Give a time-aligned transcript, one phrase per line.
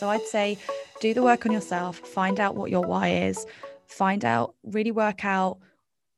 [0.00, 0.56] So I'd say
[1.02, 3.44] do the work on yourself, find out what your why is,
[3.86, 5.58] find out, really work out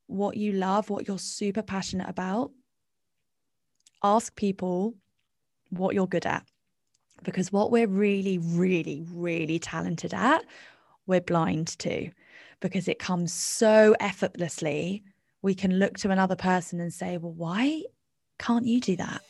[0.07, 2.51] what you love, what you're super passionate about.
[4.01, 4.95] Ask people
[5.69, 6.45] what you're good at.
[7.23, 10.45] Because what we're really, really, really talented at,
[11.05, 12.09] we're blind to
[12.61, 15.03] because it comes so effortlessly.
[15.41, 17.83] We can look to another person and say, well, why
[18.39, 19.21] can't you do that?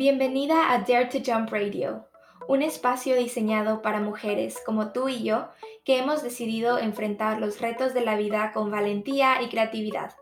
[0.00, 2.06] Bienvenida a Dare to Jump Radio,
[2.48, 5.50] un espacio diseñado para mujeres como tú y yo
[5.84, 10.14] que hemos decidido enfrentar los retos de la vida con valentía y creatividad.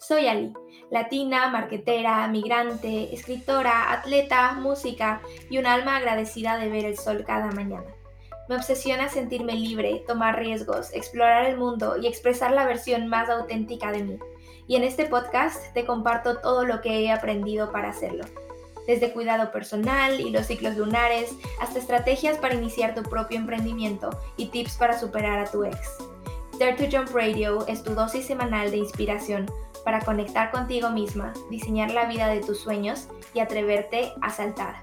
[0.00, 0.52] Soy Ali,
[0.90, 7.52] latina, marquetera, migrante, escritora, atleta, música y un alma agradecida de ver el sol cada
[7.52, 7.94] mañana.
[8.48, 13.92] Me obsesiona sentirme libre, tomar riesgos, explorar el mundo y expresar la versión más auténtica
[13.92, 14.18] de mí.
[14.66, 18.24] Y en este podcast te comparto todo lo que he aprendido para hacerlo.
[18.90, 24.46] Desde cuidado personal y los ciclos lunares hasta estrategias para iniciar tu propio emprendimiento y
[24.46, 25.78] tips para superar a tu ex.
[26.58, 29.48] Dare to Jump Radio es tu dosis semanal de inspiración
[29.84, 34.82] para conectar contigo misma, diseñar la vida de tus sueños y atreverte a saltar.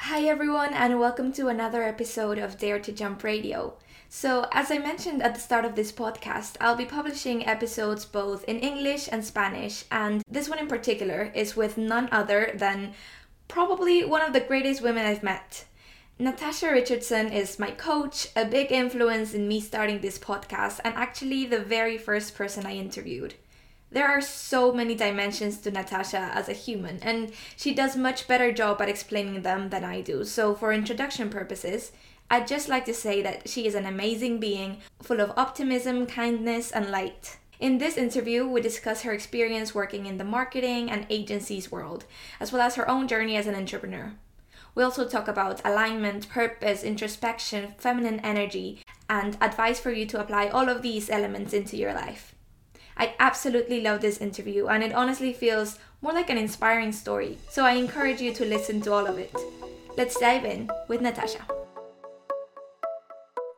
[0.00, 3.76] Hi, everyone, and welcome to another episode of Dare to Jump Radio.
[4.08, 8.44] So, as I mentioned at the start of this podcast, I'll be publishing episodes both
[8.44, 12.94] in English and Spanish, and this one in particular is with none other than
[13.48, 15.64] probably one of the greatest women I've met.
[16.18, 21.44] Natasha Richardson is my coach, a big influence in me starting this podcast, and actually
[21.44, 23.34] the very first person I interviewed.
[23.90, 28.50] There are so many dimensions to Natasha as a human, and she does much better
[28.50, 30.24] job at explaining them than I do.
[30.24, 31.92] So, for introduction purposes,
[32.30, 36.72] I'd just like to say that she is an amazing being, full of optimism, kindness,
[36.72, 37.38] and light.
[37.60, 42.04] In this interview, we discuss her experience working in the marketing and agencies world,
[42.40, 44.12] as well as her own journey as an entrepreneur.
[44.74, 50.48] We also talk about alignment, purpose, introspection, feminine energy, and advice for you to apply
[50.48, 52.34] all of these elements into your life.
[52.98, 57.64] I absolutely love this interview and it honestly feels more like an inspiring story, so
[57.64, 59.34] I encourage you to listen to all of it.
[59.96, 61.46] Let's dive in with Natasha.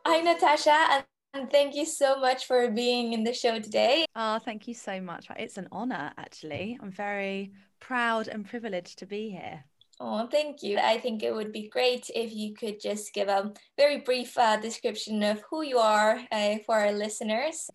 [0.05, 4.05] Hi, Natasha, and thank you so much for being in the show today.
[4.15, 5.27] Oh, thank you so much.
[5.37, 6.77] It's an honor, actually.
[6.81, 9.63] I'm very proud and privileged to be here.
[9.99, 10.77] Oh, thank you.
[10.77, 14.57] I think it would be great if you could just give a very brief uh,
[14.57, 17.69] description of who you are uh, for our listeners.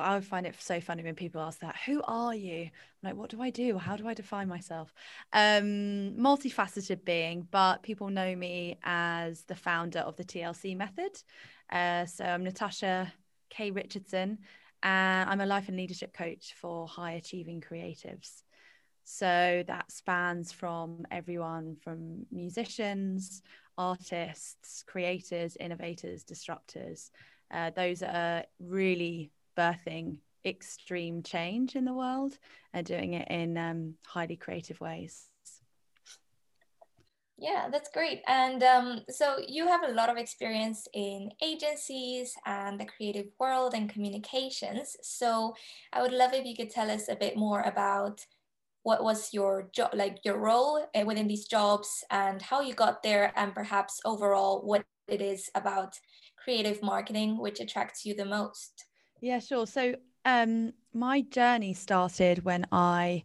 [0.00, 1.76] I find it so funny when people ask that.
[1.86, 2.62] Who are you?
[2.62, 2.70] I'm
[3.02, 3.78] like, what do I do?
[3.78, 4.92] How do I define myself?
[5.32, 11.10] Um, multifaceted being, but people know me as the founder of the TLC method.
[11.70, 13.12] Uh, so I'm Natasha
[13.50, 13.70] K.
[13.70, 14.38] Richardson,
[14.82, 18.42] and I'm a life and leadership coach for high achieving creatives.
[19.04, 23.42] So that spans from everyone from musicians,
[23.76, 27.10] artists, creators, innovators, disruptors.
[27.50, 32.38] Uh, those are really birthing extreme change in the world
[32.72, 35.27] and doing it in um, highly creative ways.
[37.40, 38.22] Yeah, that's great.
[38.26, 43.74] And um, so you have a lot of experience in agencies and the creative world
[43.74, 44.96] and communications.
[45.02, 45.54] So
[45.92, 48.26] I would love if you could tell us a bit more about
[48.82, 53.02] what was your job, like your role eh, within these jobs and how you got
[53.04, 55.94] there, and perhaps overall what it is about
[56.42, 58.86] creative marketing which attracts you the most.
[59.20, 59.66] Yeah, sure.
[59.66, 59.94] So
[60.24, 63.24] um, my journey started when I,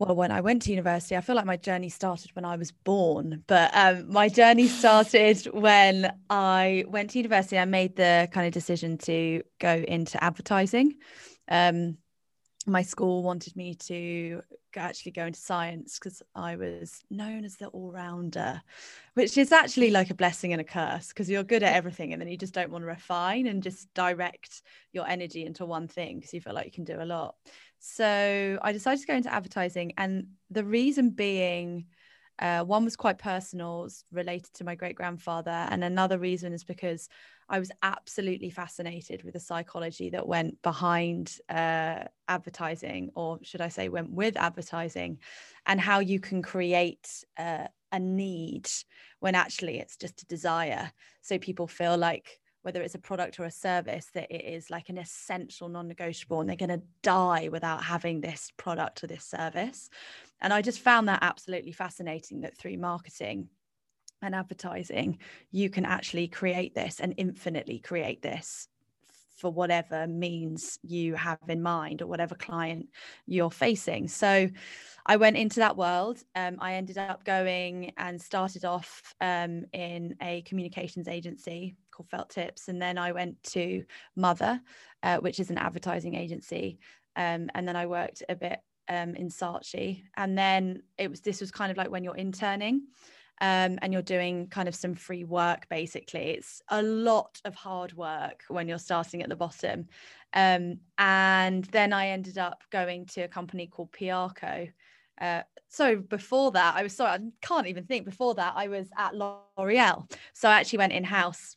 [0.00, 1.14] well, when I went to university.
[1.14, 5.44] I feel like my journey started when I was born, but um, my journey started
[5.52, 7.58] when I went to university.
[7.58, 10.94] I made the kind of decision to go into advertising.
[11.48, 11.98] Um,
[12.66, 14.42] my school wanted me to
[14.76, 18.62] actually go into science because I was known as the all rounder,
[19.14, 22.20] which is actually like a blessing and a curse because you're good at everything and
[22.20, 24.62] then you just don't want to refine and just direct
[24.92, 27.34] your energy into one thing because you feel like you can do a lot.
[27.80, 31.86] So I decided to go into advertising, and the reason being,
[32.38, 37.08] uh, one was quite personal, related to my great grandfather, and another reason is because
[37.48, 43.68] I was absolutely fascinated with the psychology that went behind uh, advertising, or should I
[43.68, 45.18] say, went with advertising,
[45.64, 48.68] and how you can create uh, a need
[49.20, 50.92] when actually it's just a desire.
[51.22, 54.88] So people feel like whether it's a product or a service, that it is like
[54.88, 59.24] an essential non negotiable and they're going to die without having this product or this
[59.24, 59.88] service.
[60.40, 63.48] And I just found that absolutely fascinating that through marketing
[64.22, 65.18] and advertising,
[65.50, 68.68] you can actually create this and infinitely create this
[69.40, 72.86] for whatever means you have in mind or whatever client
[73.26, 74.06] you're facing.
[74.06, 74.48] So
[75.06, 76.22] I went into that world.
[76.36, 81.74] Um, I ended up going and started off um, in a communications agency
[82.04, 82.68] Felt Tips.
[82.68, 83.84] And then I went to
[84.16, 84.60] Mother,
[85.02, 86.78] uh, which is an advertising agency.
[87.16, 90.02] Um, and then I worked a bit um, in Saatchi.
[90.16, 92.82] And then it was this was kind of like when you're interning
[93.40, 97.92] um, and you're doing kind of some free work basically it's a lot of hard
[97.94, 99.86] work when you're starting at the bottom
[100.34, 104.70] um, and then i ended up going to a company called piarco
[105.20, 108.88] uh, so before that i was sorry i can't even think before that i was
[108.96, 111.56] at l'oreal so i actually went in-house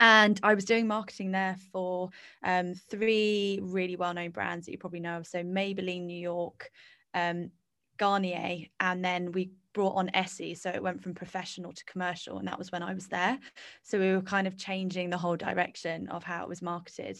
[0.00, 2.10] and I was doing marketing there for
[2.42, 5.26] um, three really well-known brands that you probably know of.
[5.26, 6.70] So Maybelline New York,
[7.14, 7.50] um,
[7.96, 10.54] Garnier, and then we brought on Essie.
[10.54, 12.38] So it went from professional to commercial.
[12.38, 13.38] And that was when I was there.
[13.82, 17.18] So we were kind of changing the whole direction of how it was marketed.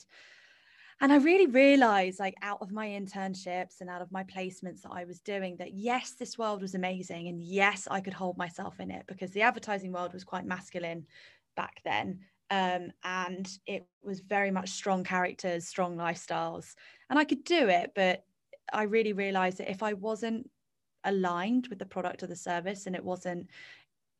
[1.00, 4.92] And I really realized, like, out of my internships and out of my placements that
[4.92, 7.26] I was doing, that yes, this world was amazing.
[7.26, 11.06] And yes, I could hold myself in it because the advertising world was quite masculine
[11.56, 12.20] back then.
[12.50, 16.74] Um, and it was very much strong characters, strong lifestyles.
[17.10, 18.24] And I could do it, but
[18.72, 20.50] I really realized that if I wasn't
[21.04, 23.48] aligned with the product or the service and it wasn't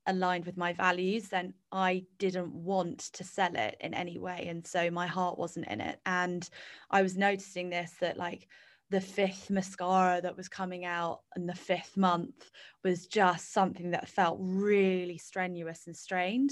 [0.07, 4.47] aligned with my values, then I didn't want to sell it in any way.
[4.49, 5.99] And so my heart wasn't in it.
[6.05, 6.49] And
[6.91, 8.49] I was noticing this that like
[8.91, 12.51] the fifth mascara that was coming out in the fifth month
[12.85, 16.51] was just something that felt really strenuous and strained.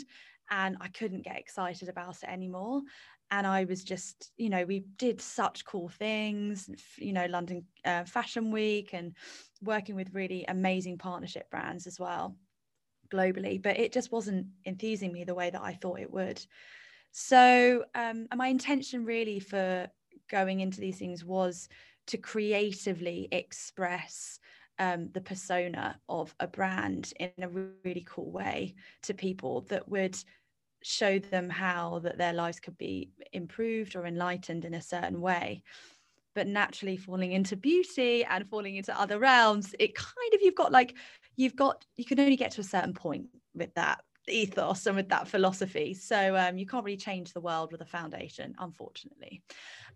[0.53, 2.83] And I couldn't get excited about it anymore
[3.33, 6.69] and I was just, you know, we did such cool things,
[6.99, 9.17] you know, London uh, Fashion Week and
[9.63, 12.37] working with really amazing partnership brands as well
[13.11, 16.45] globally, but it just wasn't enthusing me the way that I thought it would.
[17.11, 19.89] So, um, my intention really for
[20.31, 21.71] going into these things was
[22.09, 24.39] to creatively express
[24.79, 30.19] um, the persona of a brand in a really cool way to people that would
[30.83, 35.63] show them how that their lives could be improved or enlightened in a certain way.
[36.35, 40.73] But naturally falling into beauty and falling into other realms it kind of you've got
[40.73, 40.95] like
[41.37, 45.09] you've got you can only get to a certain point with that ethos and with
[45.09, 45.95] that philosophy.
[45.95, 49.43] So um, you can't really change the world with a foundation, unfortunately.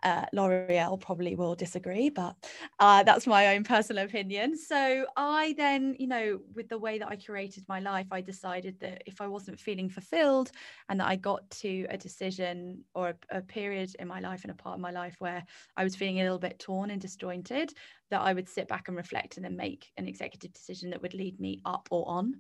[0.03, 2.37] Uh, L'Oreal probably will disagree, but
[2.79, 4.57] uh, that's my own personal opinion.
[4.57, 8.79] So I then, you know, with the way that I curated my life, I decided
[8.81, 10.51] that if I wasn't feeling fulfilled
[10.89, 14.51] and that I got to a decision or a, a period in my life and
[14.51, 15.45] a part of my life where
[15.77, 17.73] I was feeling a little bit torn and disjointed,
[18.11, 21.15] that I would sit back and reflect and then make an executive decision that would
[21.15, 22.35] lead me up or on.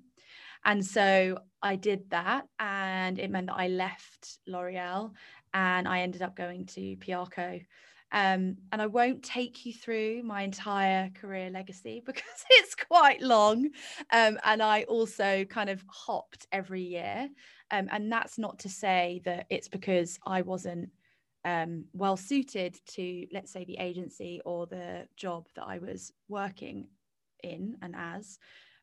[0.66, 5.12] And so I did that, and it meant that I left L'Oreal
[5.54, 7.64] and I ended up going to Piarco.
[8.12, 13.70] Um, and I won't take you through my entire career legacy because it's quite long.
[14.12, 17.28] Um, and I also kind of hopped every year.
[17.70, 20.90] Um, and that's not to say that it's because I wasn't
[21.44, 26.88] um, well suited to, let's say, the agency or the job that I was working
[27.42, 28.38] in and as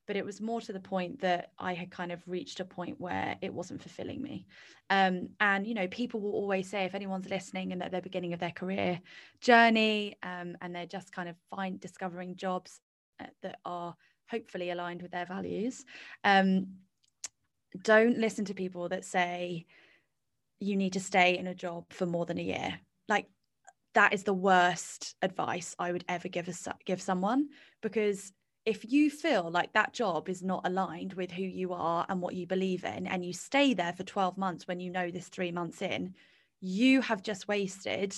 [0.06, 3.00] but it was more to the point that I had kind of reached a point
[3.00, 4.46] where it wasn't fulfilling me.
[4.90, 8.34] Um, and you know, people will always say if anyone's listening and at the beginning
[8.34, 9.00] of their career
[9.42, 12.80] journey, um, and they're just kind of find discovering jobs
[13.22, 13.96] uh, that are
[14.30, 15.86] hopefully aligned with their values,
[16.24, 16.68] um,
[17.83, 19.66] don't listen to people that say
[20.60, 22.80] you need to stay in a job for more than a year.
[23.07, 23.28] Like
[23.94, 26.54] that is the worst advice I would ever give a,
[26.86, 27.50] give someone
[27.81, 28.31] because
[28.66, 32.36] if you feel like that job is not aligned with who you are and what
[32.36, 35.52] you believe in, and you stay there for 12 months when you know this three
[35.52, 36.16] months in,
[36.62, 38.16] you have just wasted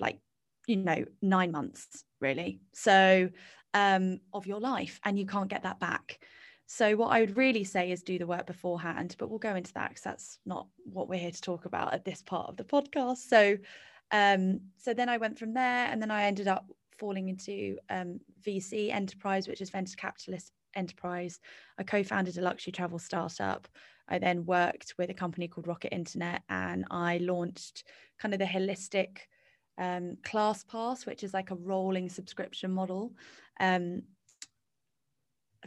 [0.00, 0.18] like,
[0.66, 2.60] you know, nine months really.
[2.72, 3.28] So,
[3.74, 6.20] um, of your life, and you can't get that back.
[6.66, 9.72] So, what I would really say is do the work beforehand, but we'll go into
[9.74, 12.64] that because that's not what we're here to talk about at this part of the
[12.64, 13.18] podcast.
[13.18, 13.58] So,
[14.10, 16.66] um, so then I went from there, and then I ended up
[16.98, 21.40] falling into um, VC enterprise, which is venture capitalist enterprise.
[21.78, 23.68] I co-founded a luxury travel startup.
[24.08, 27.84] I then worked with a company called Rocket Internet, and I launched
[28.18, 29.18] kind of the holistic
[29.76, 33.12] um, class pass, which is like a rolling subscription model,
[33.60, 34.02] um,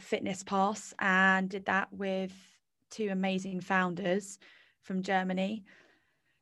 [0.00, 2.32] fitness pass, and did that with
[2.90, 4.38] two amazing founders
[4.82, 5.64] from Germany.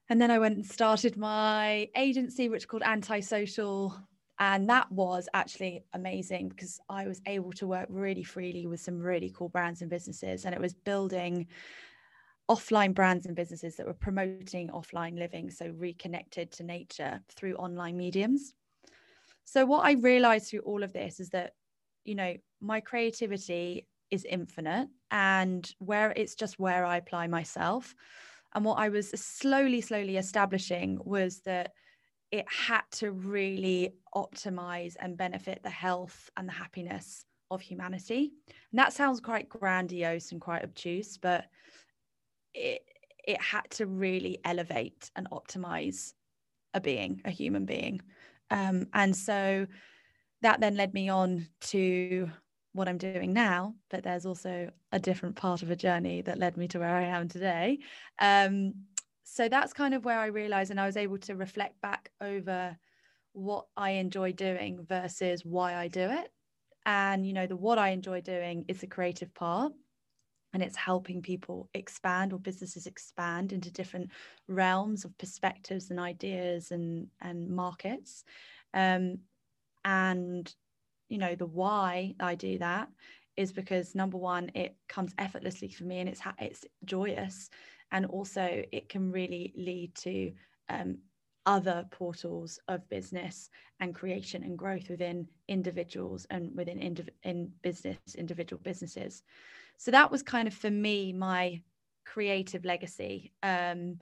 [0.08, 3.96] And then I went and started my agency, which is called Antisocial
[4.40, 8.98] and that was actually amazing because I was able to work really freely with some
[8.98, 10.46] really cool brands and businesses.
[10.46, 11.46] And it was building
[12.50, 17.98] offline brands and businesses that were promoting offline living, so reconnected to nature through online
[17.98, 18.54] mediums.
[19.44, 21.52] So, what I realized through all of this is that,
[22.04, 27.94] you know, my creativity is infinite and where it's just where I apply myself.
[28.54, 31.72] And what I was slowly, slowly establishing was that
[32.30, 38.32] it had to really optimize and benefit the health and the happiness of humanity.
[38.70, 41.46] And that sounds quite grandiose and quite obtuse, but
[42.54, 42.82] it
[43.26, 46.14] it had to really elevate and optimize
[46.72, 48.00] a being, a human being.
[48.50, 49.66] Um, and so
[50.42, 52.30] that then led me on to
[52.72, 56.56] what I'm doing now, but there's also a different part of a journey that led
[56.56, 57.80] me to where I am today.
[58.18, 58.74] Um,
[59.32, 62.76] so that's kind of where I realized, and I was able to reflect back over
[63.32, 66.32] what I enjoy doing versus why I do it.
[66.84, 69.72] And, you know, the what I enjoy doing is the creative part
[70.52, 74.10] and it's helping people expand or businesses expand into different
[74.48, 78.24] realms of perspectives and ideas and and markets
[78.74, 79.18] um,
[79.84, 80.54] and
[81.08, 82.88] you know the why i do that
[83.36, 87.48] is because number one it comes effortlessly for me and it's ha- it's joyous
[87.92, 90.32] and also it can really lead to
[90.68, 90.98] um,
[91.46, 97.98] other portals of business and creation and growth within individuals and within indiv- in business
[98.16, 99.22] individual businesses.
[99.78, 101.62] So that was kind of for me my
[102.04, 103.32] creative legacy.
[103.42, 103.98] Um,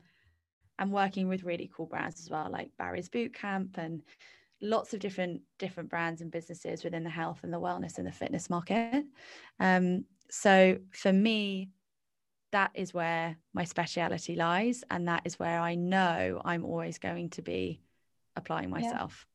[0.80, 4.02] and working with really cool brands as well like barry's bootcamp and
[4.60, 8.12] lots of different different brands and businesses within the health and the wellness and the
[8.12, 9.04] fitness market.
[9.60, 11.70] Um, so for me
[12.52, 17.30] that is where my speciality lies and that is where i know i'm always going
[17.30, 17.80] to be
[18.36, 19.26] applying myself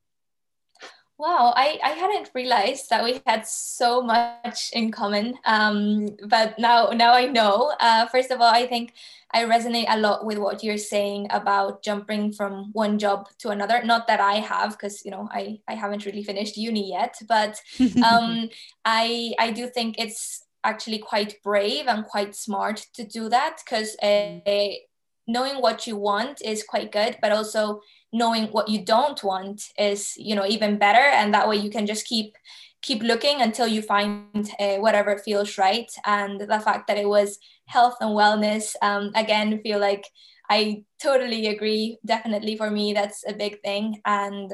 [1.16, 5.38] Wow, I, I hadn't realized that we had so much in common.
[5.44, 7.72] Um, but now now I know.
[7.78, 8.94] Uh, first of all, I think
[9.32, 13.80] I resonate a lot with what you're saying about jumping from one job to another.
[13.84, 17.62] Not that I have, because you know I, I haven't really finished uni yet, but
[18.04, 18.48] um,
[18.84, 23.96] I I do think it's actually quite brave and quite smart to do that because
[24.02, 24.40] uh,
[25.26, 27.80] knowing what you want is quite good, but also
[28.12, 31.86] knowing what you don't want is you know even better and that way you can
[31.86, 32.36] just keep
[32.82, 35.90] keep looking until you find uh, whatever feels right.
[36.04, 40.06] And the fact that it was health and wellness um, again feel like
[40.50, 41.98] i totally agree.
[42.04, 44.00] Definitely for me that's a big thing.
[44.04, 44.52] And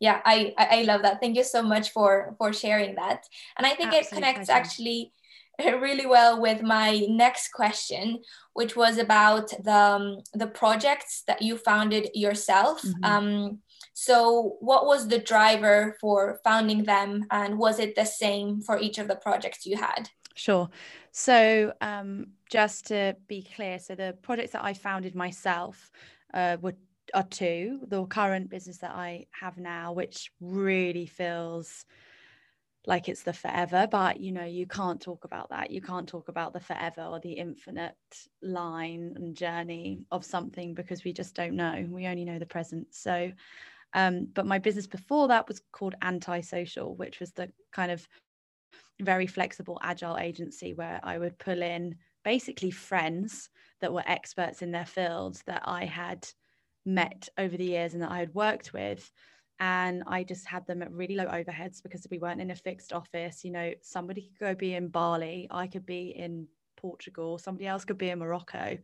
[0.00, 3.24] yeah i i love that thank you so much for for sharing that
[3.56, 5.12] and i think it connects actually
[5.58, 8.20] really well with my next question,
[8.52, 12.82] which was about the, um, the projects that you founded yourself.
[12.82, 13.04] Mm-hmm.
[13.04, 13.58] Um,
[13.94, 18.98] so, what was the driver for founding them, and was it the same for each
[18.98, 20.10] of the projects you had?
[20.34, 20.68] Sure.
[21.12, 25.90] So, um, just to be clear, so the projects that I founded myself
[26.34, 26.74] uh, were
[27.14, 27.80] are two.
[27.86, 31.84] The current business that I have now, which really feels
[32.86, 36.28] like it's the forever but you know you can't talk about that you can't talk
[36.28, 37.96] about the forever or the infinite
[38.42, 42.86] line and journey of something because we just don't know we only know the present
[42.90, 43.30] so
[43.94, 48.06] um, but my business before that was called antisocial which was the kind of
[49.00, 51.94] very flexible agile agency where i would pull in
[52.24, 56.26] basically friends that were experts in their fields that i had
[56.86, 59.10] met over the years and that i had worked with
[59.58, 62.92] and I just had them at really low overheads because we weren't in a fixed
[62.92, 63.44] office.
[63.44, 67.84] You know, somebody could go be in Bali, I could be in Portugal, somebody else
[67.84, 68.76] could be in Morocco.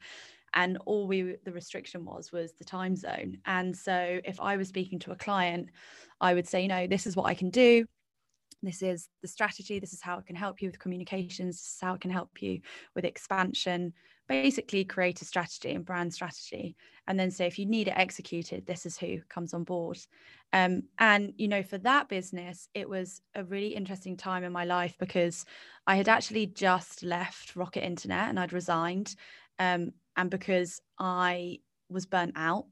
[0.55, 3.39] And all we the restriction was was the time zone.
[3.47, 5.71] And so if I was speaking to a client,
[6.21, 7.87] I would say, you know, this is what I can do.
[8.63, 9.79] This is the strategy.
[9.79, 11.57] This is how it can help you with communications.
[11.57, 12.61] This is how it can help you
[12.95, 13.93] with expansion
[14.29, 16.77] basically create a strategy and brand strategy.
[17.07, 19.99] And then say if you need it executed this is who comes on board.
[20.53, 24.67] Um, and you know for that business it was a really interesting time in my
[24.67, 25.47] life because
[25.87, 29.15] i had actually just left rocket internet and i'd resigned
[29.59, 32.67] um, and because i was burnt out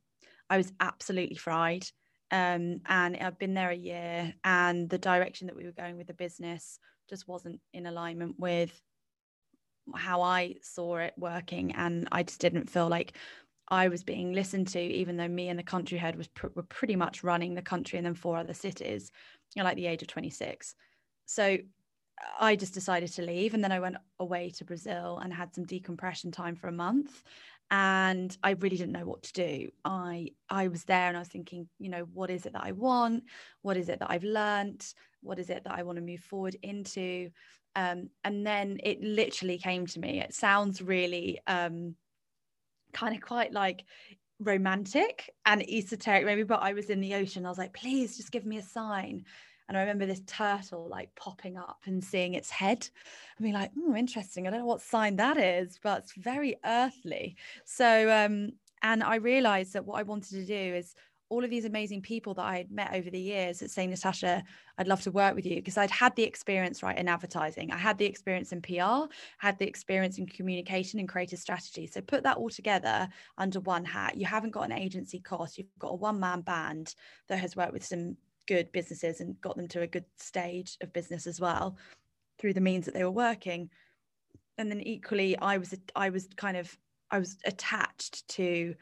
[0.50, 1.84] i was absolutely fried.
[2.30, 6.06] Um, and i'd been there a year and the direction that we were going with
[6.06, 6.78] the business
[7.08, 8.78] just wasn't in alignment with
[9.94, 13.16] how I saw it working, and I just didn't feel like
[13.68, 16.64] I was being listened to, even though me and the country head was pr- were
[16.64, 19.12] pretty much running the country and then four other cities,
[19.54, 20.74] you know, like the age of 26.
[21.26, 21.58] So
[22.38, 25.64] I just decided to leave, and then I went away to Brazil and had some
[25.64, 27.22] decompression time for a month.
[27.70, 29.70] And I really didn't know what to do.
[29.84, 32.72] I I was there and I was thinking, you know, what is it that I
[32.72, 33.22] want?
[33.62, 34.84] What is it that I've learned?
[35.22, 37.30] What is it that I want to move forward into?
[37.76, 40.20] Um, and then it literally came to me.
[40.20, 41.94] It sounds really um,
[42.92, 43.84] kind of quite like
[44.40, 47.46] romantic and esoteric, maybe, but I was in the ocean.
[47.46, 49.24] I was like, please just give me a sign.
[49.68, 52.88] And I remember this turtle like popping up and seeing its head
[53.36, 54.46] and being like, oh, interesting.
[54.46, 57.36] I don't know what sign that is, but it's very earthly.
[57.64, 58.50] So, um,
[58.82, 60.94] and I realized that what I wanted to do is
[61.30, 64.42] all of these amazing people that I had met over the years at saying, Natasha,
[64.76, 67.70] I'd love to work with you because I'd had the experience right in advertising.
[67.70, 69.06] I had the experience in PR,
[69.38, 71.86] had the experience in communication and creative strategy.
[71.86, 73.08] So put that all together
[73.38, 74.16] under one hat.
[74.16, 75.56] You haven't got an agency cost.
[75.56, 76.96] You've got a one man band
[77.28, 78.16] that has worked with some
[78.48, 81.76] good businesses and got them to a good stage of business as well
[82.40, 83.70] through the means that they were working.
[84.58, 86.76] And then equally, I was I was kind of
[87.12, 88.74] I was attached to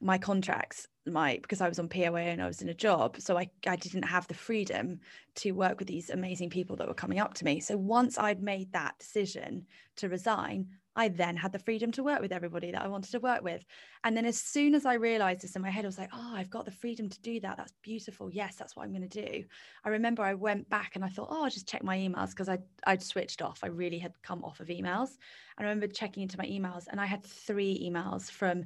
[0.00, 3.36] my contracts my because I was on POA and I was in a job so
[3.36, 5.00] I I didn't have the freedom
[5.36, 7.60] to work with these amazing people that were coming up to me.
[7.60, 12.20] So once I'd made that decision to resign I then had the freedom to work
[12.20, 13.64] with everybody that I wanted to work with.
[14.02, 16.32] And then as soon as I realized this in my head I was like oh
[16.34, 17.56] I've got the freedom to do that.
[17.56, 18.30] That's beautiful.
[18.30, 19.44] Yes that's what I'm going to do.
[19.84, 22.48] I remember I went back and I thought oh I'll just check my emails because
[22.48, 23.60] I I'd switched off.
[23.62, 25.10] I really had come off of emails.
[25.56, 28.64] I remember checking into my emails and I had three emails from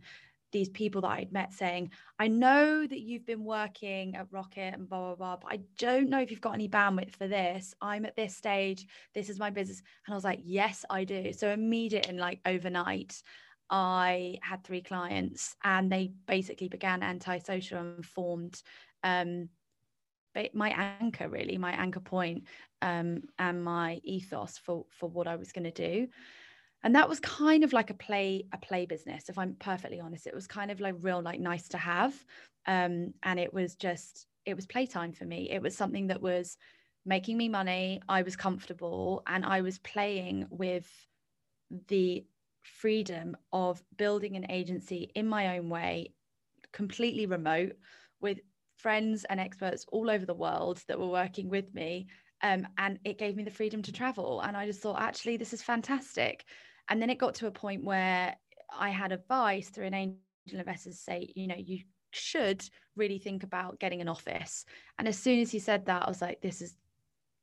[0.53, 4.89] these people that I'd met saying, I know that you've been working at Rocket and
[4.89, 7.75] blah, blah, blah, but I don't know if you've got any bandwidth for this.
[7.81, 8.87] I'm at this stage.
[9.15, 9.83] This is my business.
[10.07, 11.33] And I was like, yes, I do.
[11.33, 13.23] So immediate and like overnight,
[13.71, 18.63] I had three clients and they basically began antisocial and formed
[19.03, 19.49] um,
[20.55, 22.45] my anchor really, my anchor point,
[22.81, 26.09] um, and my ethos for, for what I was going to do
[26.83, 30.27] and that was kind of like a play a play business if i'm perfectly honest.
[30.27, 32.15] It was kind of like real like nice to have
[32.67, 35.51] um, and it was just it was playtime for me.
[35.51, 36.57] It was something that was
[37.05, 40.87] making me money i was comfortable and i was playing with
[41.89, 42.25] the
[42.62, 46.12] freedom of building an agency in my own way
[46.73, 47.73] completely remote
[48.21, 48.39] with
[48.77, 52.07] friends and experts all over the world that were working with me
[52.43, 54.41] um, and it gave me the freedom to travel.
[54.41, 56.45] And i just thought actually this is fantastic
[56.89, 58.37] and then it got to a point where
[58.77, 60.18] I had advice through an angel
[60.49, 64.64] investor say, you know, you should really think about getting an office.
[64.99, 66.75] And as soon as he said that, I was like, this is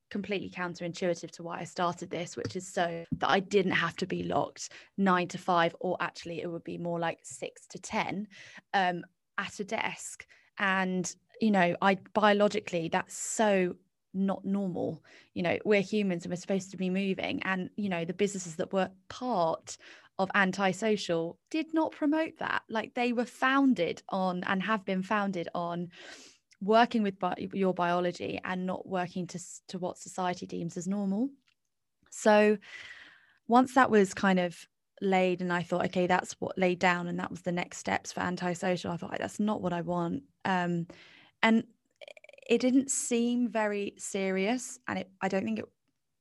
[0.09, 4.07] completely counterintuitive to why I started this, which is so that I didn't have to
[4.07, 8.27] be locked nine to five, or actually it would be more like six to 10
[8.73, 9.03] um,
[9.37, 10.25] at a desk.
[10.57, 13.75] And, you know, I biologically, that's so
[14.13, 17.41] not normal you know we're humans and we're supposed to be moving.
[17.43, 19.77] And you know the businesses that were part
[20.17, 22.63] of antisocial did not promote that.
[22.69, 25.89] Like they were founded on and have been founded on
[26.61, 31.29] working with bi- your biology and not working to to what society deems as normal.
[32.11, 32.57] So
[33.47, 34.57] once that was kind of
[35.01, 38.11] laid and I thought okay that's what laid down and that was the next steps
[38.11, 40.23] for antisocial I thought that's not what I want.
[40.43, 40.87] Um
[41.41, 41.63] and
[42.49, 45.65] it didn't seem very serious and it i don't think it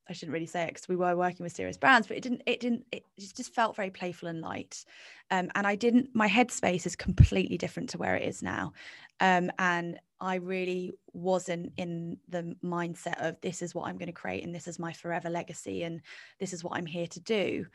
[0.08, 2.42] i shouldn't really say it because we were working with serious brands but it didn't
[2.46, 4.84] it didn't it just felt very playful and light.
[5.30, 8.72] Um, and i didn't my headspace is completely different to where it is now.
[9.20, 14.12] Um, and i really wasn't in the mindset of this is what i'm going to
[14.12, 16.00] create and this is my forever legacy and
[16.40, 17.66] this is what i'm here to do.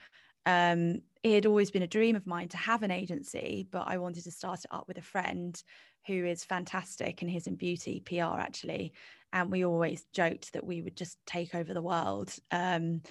[0.46, 3.98] Um, it had always been a dream of mine to have an agency, but I
[3.98, 5.62] wanted to start it up with a friend
[6.06, 8.94] who is fantastic and he's in beauty PR actually.
[9.32, 12.34] And we always joked that we would just take over the world.
[12.52, 13.02] Um,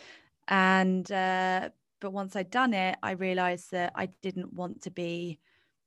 [0.48, 5.38] and, uh, but once I'd done it, I realized that I didn't want to be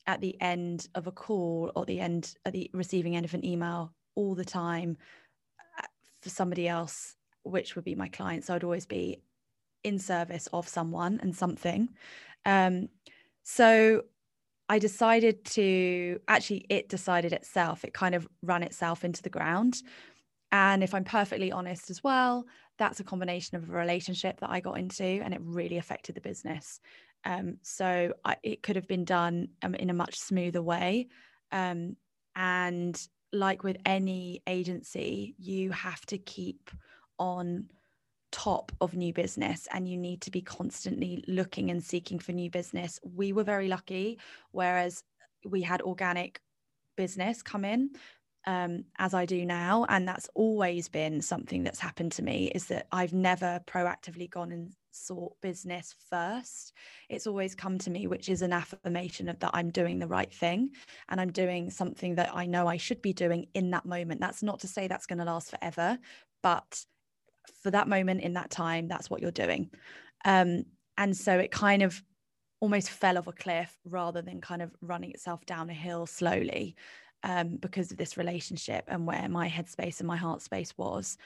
[0.08, 3.46] at the end of a call or the end at the receiving end of an
[3.46, 4.98] email all the time
[5.80, 5.88] uh,
[6.22, 8.44] for somebody else, which would be my client.
[8.44, 9.22] So I'd always be
[9.84, 11.90] in service of someone and something.
[12.46, 12.90] Um,
[13.44, 14.04] so
[14.68, 19.82] I decided to actually, it decided itself, it kind of ran itself into the ground.
[20.52, 22.46] And if I'm perfectly honest as well,
[22.78, 26.22] that's a combination of a relationship that I got into and it really affected the
[26.22, 26.80] business.
[27.26, 31.08] Um, so I, it could have been done um, in a much smoother way.
[31.52, 31.96] Um,
[32.36, 33.00] and
[33.32, 36.70] like with any agency, you have to keep
[37.18, 37.66] on
[38.36, 42.50] top of new business and you need to be constantly looking and seeking for new
[42.50, 43.00] business.
[43.02, 44.20] We were very lucky,
[44.52, 45.06] whereas
[45.46, 46.42] we had organic
[46.98, 47.92] business come in
[48.46, 49.86] um, as I do now.
[49.88, 54.52] And that's always been something that's happened to me is that I've never proactively gone
[54.52, 56.74] and sought business first.
[57.08, 60.34] It's always come to me, which is an affirmation of that I'm doing the right
[60.34, 60.72] thing
[61.08, 64.20] and I'm doing something that I know I should be doing in that moment.
[64.20, 65.98] That's not to say that's going to last forever,
[66.44, 66.86] but
[67.62, 69.70] for that moment in that time, that's what you're doing.
[70.24, 70.66] Um,
[70.98, 72.02] and so it kind of
[72.60, 76.76] almost fell off a cliff rather than kind of running itself down a hill slowly
[77.24, 81.18] um, because of this relationship and where my headspace and my heart space was.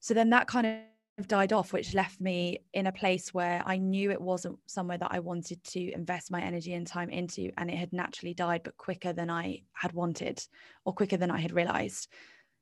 [0.00, 3.76] So then that kind of died off, which left me in a place where I
[3.76, 7.50] knew it wasn't somewhere that I wanted to invest my energy and time into.
[7.58, 10.44] And it had naturally died, but quicker than I had wanted
[10.84, 12.08] or quicker than I had realized.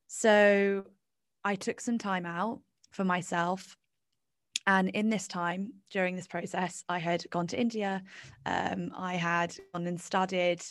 [0.09, 0.85] So
[1.45, 3.77] I took some time out for myself.
[4.67, 8.03] And in this time, during this process, I had gone to India.
[8.47, 10.63] Um, I had gone and studied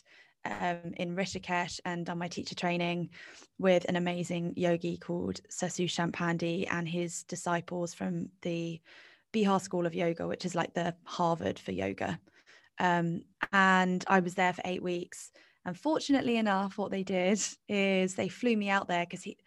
[0.45, 3.09] um, in Rishikesh and done my teacher training
[3.57, 8.79] with an amazing yogi called Sir Sushant Pandey and his disciples from the
[9.33, 12.19] Bihar School of Yoga, which is like the Harvard for yoga.
[12.79, 15.31] Um, and I was there for eight weeks.
[15.65, 19.37] And fortunately enough, what they did is they flew me out there because he,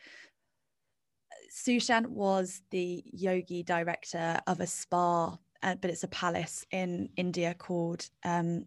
[1.52, 7.54] Sushant was the yogi director of a spa, uh, but it's a palace in India
[7.54, 8.64] called um,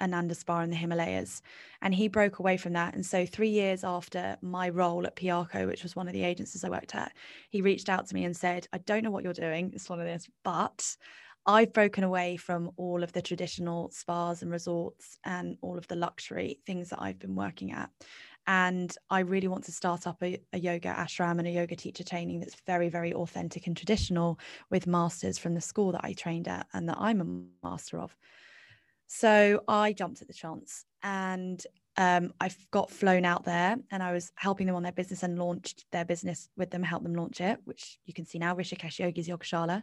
[0.00, 1.42] Ananda Spa in the Himalayas.
[1.82, 2.94] And he broke away from that.
[2.94, 6.62] And so, three years after my role at Piarco, which was one of the agencies
[6.62, 7.12] I worked at,
[7.50, 9.72] he reached out to me and said, I don't know what you're doing.
[9.74, 10.96] It's one of this, but
[11.44, 15.96] I've broken away from all of the traditional spas and resorts and all of the
[15.96, 17.90] luxury things that I've been working at.
[18.46, 22.04] And I really want to start up a, a, yoga ashram and a yoga teacher
[22.04, 24.38] training that's very, very authentic and traditional
[24.70, 28.16] with masters from the school that I trained at and that I'm a master of.
[29.08, 31.60] So I jumped at the chance and
[31.96, 35.38] um, I got flown out there and I was helping them on their business and
[35.38, 38.98] launched their business with them, help them launch it, which you can see now, Rishikesh
[38.98, 39.82] Yogis Yogashala.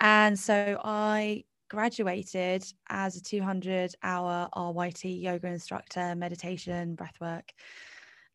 [0.00, 7.48] And so I graduated as a 200 hour RYT yoga instructor, meditation, breathwork.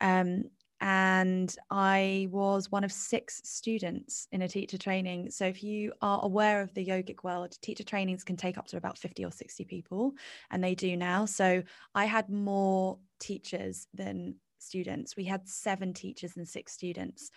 [0.01, 0.45] Um,
[0.81, 5.31] and I was one of six students in a teacher training.
[5.31, 8.77] So, if you are aware of the yogic world, teacher trainings can take up to
[8.77, 10.13] about 50 or 60 people,
[10.51, 11.25] and they do now.
[11.25, 15.15] So, I had more teachers than students.
[15.15, 17.31] We had seven teachers and six students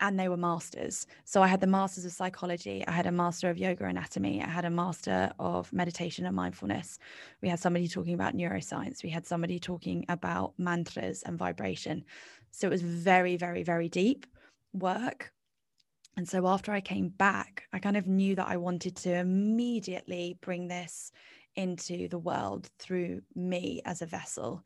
[0.00, 1.06] and they were masters.
[1.24, 4.48] So I had the masters of psychology, I had a master of yoga anatomy, I
[4.48, 6.98] had a master of meditation and mindfulness.
[7.42, 12.04] We had somebody talking about neuroscience, we had somebody talking about mantras and vibration.
[12.50, 14.26] So it was very, very, very deep
[14.72, 15.32] work.
[16.16, 20.38] And so after I came back, I kind of knew that I wanted to immediately
[20.40, 21.10] bring this
[21.56, 24.64] into the world through me as a vessel.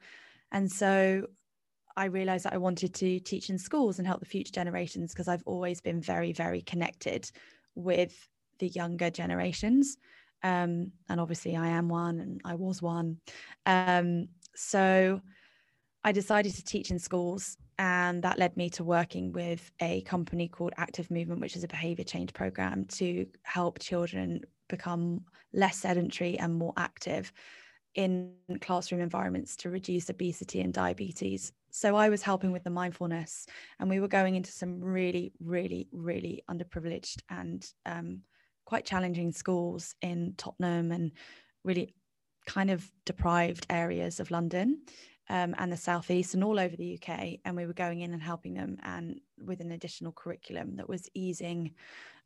[0.53, 1.27] And so
[1.99, 5.27] I realized that I wanted to teach in schools and help the future generations because
[5.27, 7.29] I've always been very, very connected
[7.75, 8.29] with
[8.61, 9.97] the younger generations.
[10.45, 13.19] Um, and obviously, I am one and I was one.
[13.67, 15.21] Um, so
[16.05, 20.47] I decided to teach in schools, and that led me to working with a company
[20.47, 26.39] called Active Movement, which is a behavior change program to help children become less sedentary
[26.39, 27.33] and more active
[27.97, 31.53] in classroom environments to reduce obesity and diabetes.
[31.79, 33.47] So I was helping with the mindfulness,
[33.79, 38.23] and we were going into some really, really, really underprivileged and um,
[38.64, 41.12] quite challenging schools in Tottenham and
[41.62, 41.95] really
[42.47, 44.81] kind of deprived areas of London
[45.31, 47.38] um, and the southeast and all over the UK.
[47.45, 51.09] And we were going in and helping them, and with an additional curriculum that was
[51.14, 51.75] easing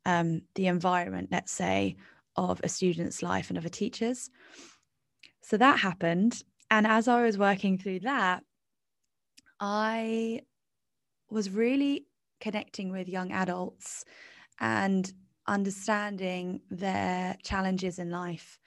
[0.07, 1.95] um, the environment, let's say,
[2.35, 4.31] of a student's life and of a teacher's.
[5.43, 6.41] So that happened.
[6.71, 8.41] And as I was working through that,
[9.65, 10.41] I
[11.29, 12.07] was really
[12.41, 14.03] connecting with young adults
[14.59, 15.09] and
[15.47, 18.59] understanding their challenges in life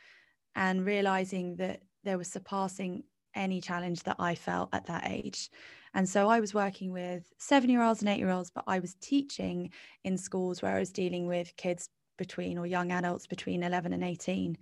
[0.54, 3.02] and realizing that there was surpassing
[3.34, 5.50] any challenge that I felt at that age.
[5.92, 8.78] And so I was working with seven year olds and eight year olds, but I
[8.78, 9.70] was teaching
[10.02, 14.02] in schools where I was dealing with kids between or young adults between 11 and
[14.02, 14.56] 18.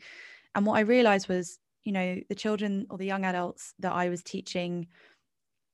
[0.56, 4.08] And what I realized was you know the children or the young adults that i
[4.08, 4.86] was teaching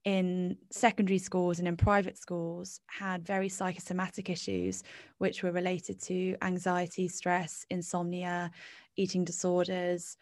[0.04, 4.82] in secondary schools and in private schools had very psychosomatic issues
[5.18, 8.50] which were related to anxiety stress insomnia
[8.96, 10.16] eating disorders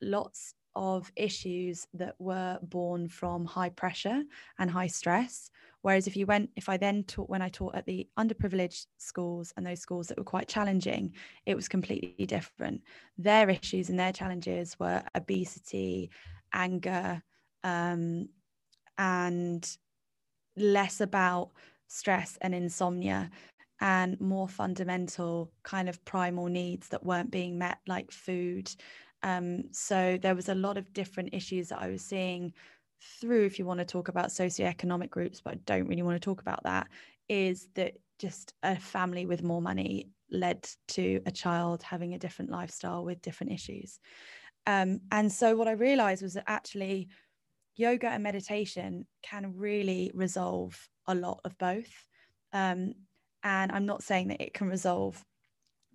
[0.00, 4.22] lots of issues that were born from high pressure
[4.58, 5.50] and high stress
[5.82, 9.52] Whereas if you went, if I then taught when I taught at the underprivileged schools
[9.56, 11.14] and those schools that were quite challenging,
[11.46, 12.82] it was completely different.
[13.16, 16.10] Their issues and their challenges were obesity,
[16.52, 17.22] anger,
[17.64, 18.28] um,
[19.00, 19.76] and
[20.56, 21.50] less about
[21.88, 23.30] stress and insomnia
[23.80, 28.70] and more fundamental kind of primal needs that weren't being met, like food.
[29.22, 32.52] Um, so there was a lot of different issues that I was seeing
[33.20, 36.24] through if you want to talk about socioeconomic groups but I don't really want to
[36.24, 36.86] talk about that
[37.30, 42.50] is that just a family with more money led to a child having a different
[42.50, 43.98] lifestyle with different issues.
[44.66, 47.08] Um, and so what I realized was that actually
[47.80, 51.90] yoga and meditation can really resolve a lot of both.
[52.52, 52.94] Um,
[53.42, 55.24] and I'm not saying that it can resolve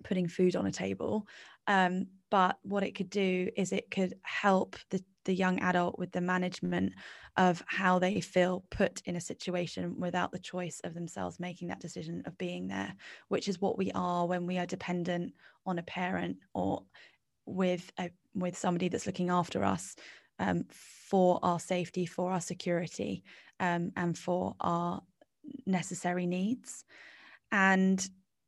[0.04, 1.28] putting food on a table,
[1.68, 6.12] um, but what it could do is it could help the, the young adult with
[6.12, 6.94] the management
[7.38, 11.80] of how they feel put in a situation without the choice of themselves making that
[11.80, 12.94] decision of being there,
[13.28, 15.34] which is what we are when we are dependent
[15.66, 16.84] on a parent or
[17.46, 19.96] with a with somebody that's looking after us
[20.40, 23.24] um, for our safety, for our security,
[23.60, 25.02] um, and for our
[25.66, 26.86] necessary needs.
[27.52, 28.08] And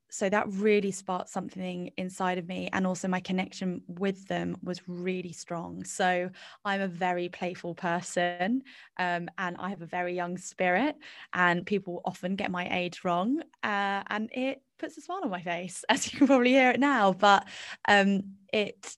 [0.09, 4.81] so that really sparked something inside of me and also my connection with them was
[4.87, 6.29] really strong so
[6.65, 8.61] i'm a very playful person
[8.97, 10.95] um, and i have a very young spirit
[11.33, 15.41] and people often get my age wrong uh, and it puts a smile on my
[15.41, 17.45] face as you can probably hear it now but
[17.87, 18.23] um,
[18.53, 18.95] it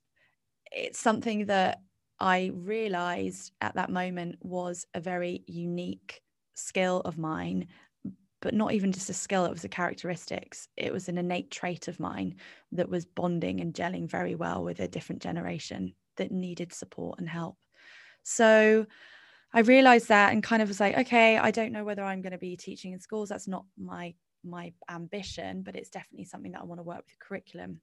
[0.72, 1.80] it's something that
[2.20, 6.22] i realized at that moment was a very unique
[6.54, 7.68] skill of mine
[8.42, 10.70] but not even just a skill, it was a characteristics.
[10.78, 12.36] It was an innate trait of mine
[12.72, 17.28] that was bonding and gelling very well with a different generation that needed support and
[17.28, 17.58] help.
[18.24, 18.86] So
[19.54, 22.32] I realized that and kind of was like, okay, I don't know whether I'm going
[22.32, 23.30] to be teaching in schools.
[23.30, 24.14] That's not my
[24.46, 27.82] my ambition, but it's definitely something that I want to work with curriculum.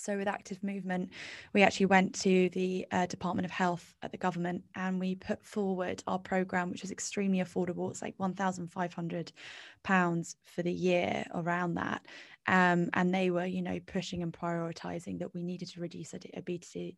[0.00, 1.10] So, with active movement,
[1.52, 5.44] we actually went to the uh, Department of Health at the government and we put
[5.44, 7.90] forward our program, which is extremely affordable.
[7.90, 12.06] It's like £1,500 for the year around that.
[12.46, 16.96] Um, and they were, you know, pushing and prioritizing that we needed to reduce obesity,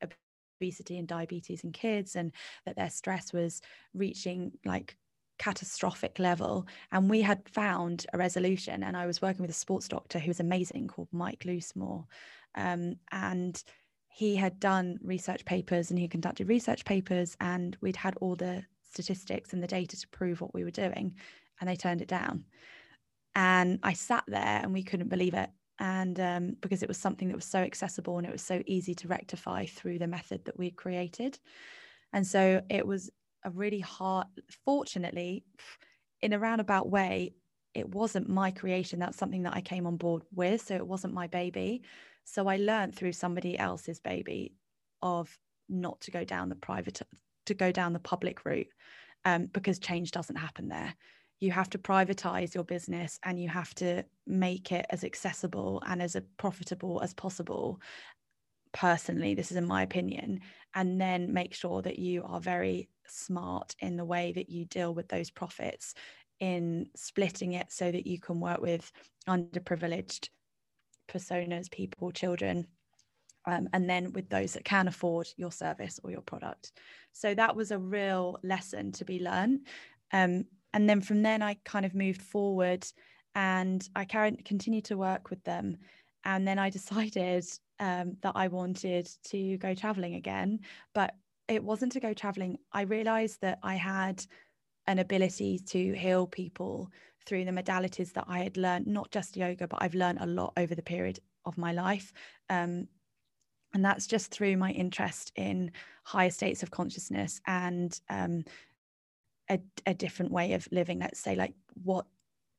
[0.60, 2.32] obesity and diabetes in kids and
[2.64, 3.60] that their stress was
[3.94, 4.96] reaching like
[5.38, 9.88] catastrophic level and we had found a resolution and i was working with a sports
[9.88, 12.04] doctor who was amazing called mike loosemore
[12.54, 13.62] um, and
[14.08, 18.64] he had done research papers and he conducted research papers, and we'd had all the
[18.82, 21.14] statistics and the data to prove what we were doing,
[21.60, 22.44] and they turned it down.
[23.34, 25.50] And I sat there and we couldn't believe it.
[25.78, 28.94] And um, because it was something that was so accessible and it was so easy
[28.96, 31.38] to rectify through the method that we created.
[32.12, 33.10] And so it was
[33.44, 34.26] a really hard,
[34.64, 35.44] fortunately,
[36.20, 37.32] in a roundabout way,
[37.74, 38.98] it wasn't my creation.
[38.98, 40.66] That's something that I came on board with.
[40.66, 41.82] So it wasn't my baby.
[42.24, 44.52] So I learned through somebody else's baby
[45.00, 45.36] of
[45.68, 47.00] not to go down the private,
[47.46, 48.68] to go down the public route
[49.24, 50.94] um, because change doesn't happen there.
[51.40, 56.00] You have to privatize your business and you have to make it as accessible and
[56.00, 57.80] as profitable as possible.
[58.72, 60.40] Personally, this is in my opinion,
[60.74, 64.94] and then make sure that you are very smart in the way that you deal
[64.94, 65.94] with those profits
[66.42, 68.90] in splitting it so that you can work with
[69.28, 70.28] underprivileged
[71.08, 72.66] personas, people, children,
[73.46, 76.72] um, and then with those that can afford your service or your product.
[77.12, 79.68] So that was a real lesson to be learned.
[80.12, 82.84] Um, and then from then, I kind of moved forward
[83.36, 85.76] and I continued to work with them.
[86.24, 87.46] And then I decided
[87.78, 90.58] um, that I wanted to go traveling again,
[90.92, 91.14] but
[91.46, 92.58] it wasn't to go traveling.
[92.72, 94.24] I realized that I had
[94.86, 96.90] an ability to heal people
[97.24, 100.52] through the modalities that I had learned, not just yoga, but I've learned a lot
[100.56, 102.12] over the period of my life.
[102.50, 102.88] Um,
[103.74, 105.70] and that's just through my interest in
[106.04, 108.44] higher states of consciousness and um,
[109.50, 110.98] a, a different way of living.
[110.98, 112.06] Let's say, like what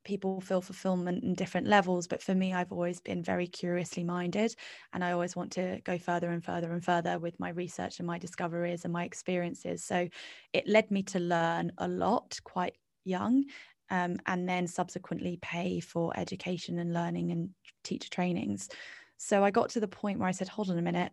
[0.04, 4.56] people feel fulfillment in different levels but for me i've always been very curiously minded
[4.94, 8.08] and i always want to go further and further and further with my research and
[8.08, 9.84] my discoveries and my experiences.
[9.84, 10.08] So
[10.54, 13.46] it led me to learn a lot quite young
[13.90, 17.50] um, and then subsequently pay for education and learning and
[17.84, 18.70] teacher trainings.
[19.18, 21.12] So i got to the point where i said hold on a minute.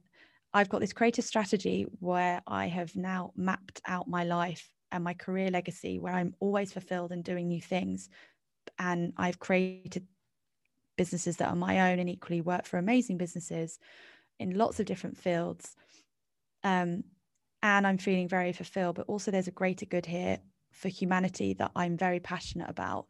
[0.52, 5.14] I've got this creative strategy where i have now mapped out my life and my
[5.14, 8.08] career legacy where i'm always fulfilled and doing new things
[8.78, 10.06] and I've created
[10.96, 13.78] businesses that are my own and equally work for amazing businesses
[14.38, 15.74] in lots of different fields.
[16.62, 17.04] Um,
[17.62, 20.38] and I'm feeling very fulfilled, but also there's a greater good here
[20.72, 23.06] for humanity that I'm very passionate about.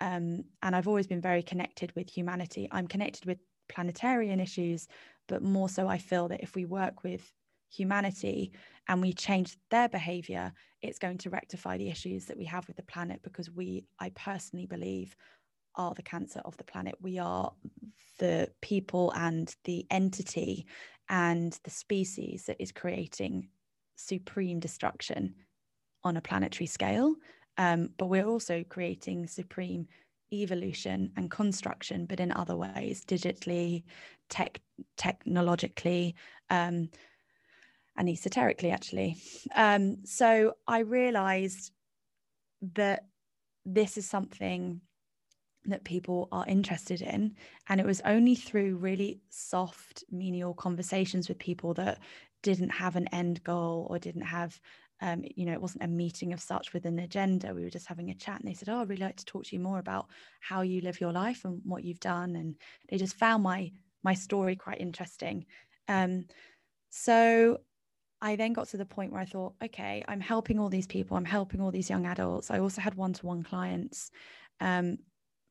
[0.00, 2.68] Um, and I've always been very connected with humanity.
[2.70, 4.86] I'm connected with planetarian issues,
[5.26, 7.32] but more so, I feel that if we work with
[7.70, 8.52] humanity
[8.88, 12.76] and we change their behavior, it's going to rectify the issues that we have with
[12.76, 15.14] the planet because we, I personally believe,
[15.74, 16.94] are the cancer of the planet.
[17.00, 17.52] We are
[18.18, 20.66] the people and the entity
[21.08, 23.48] and the species that is creating
[23.96, 25.34] supreme destruction
[26.04, 27.14] on a planetary scale.
[27.58, 29.86] Um, but we're also creating supreme
[30.32, 33.84] evolution and construction, but in other ways, digitally,
[34.28, 34.60] tech,
[34.96, 36.14] technologically,
[36.50, 36.88] um,
[37.98, 39.16] and esoterically, actually.
[39.54, 41.72] Um, so I realized
[42.74, 43.06] that
[43.66, 44.80] this is something
[45.64, 47.34] that people are interested in.
[47.68, 51.98] And it was only through really soft, menial conversations with people that
[52.42, 54.58] didn't have an end goal or didn't have
[55.00, 57.54] um, you know, it wasn't a meeting of such with an agenda.
[57.54, 59.44] We were just having a chat, and they said, "Oh, I'd really like to talk
[59.44, 60.08] to you more about
[60.40, 62.56] how you live your life and what you've done." And
[62.88, 63.70] they just found my
[64.02, 65.46] my story quite interesting.
[65.86, 66.26] Um,
[66.90, 67.58] so
[68.20, 71.16] I then got to the point where I thought, okay, I'm helping all these people.
[71.16, 72.50] I'm helping all these young adults.
[72.50, 74.10] I also had one to one clients.
[74.60, 74.98] Um,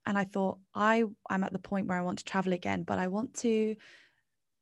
[0.06, 2.99] and I thought, I, I'm at the point where I want to travel again, but
[2.99, 3.75] I want to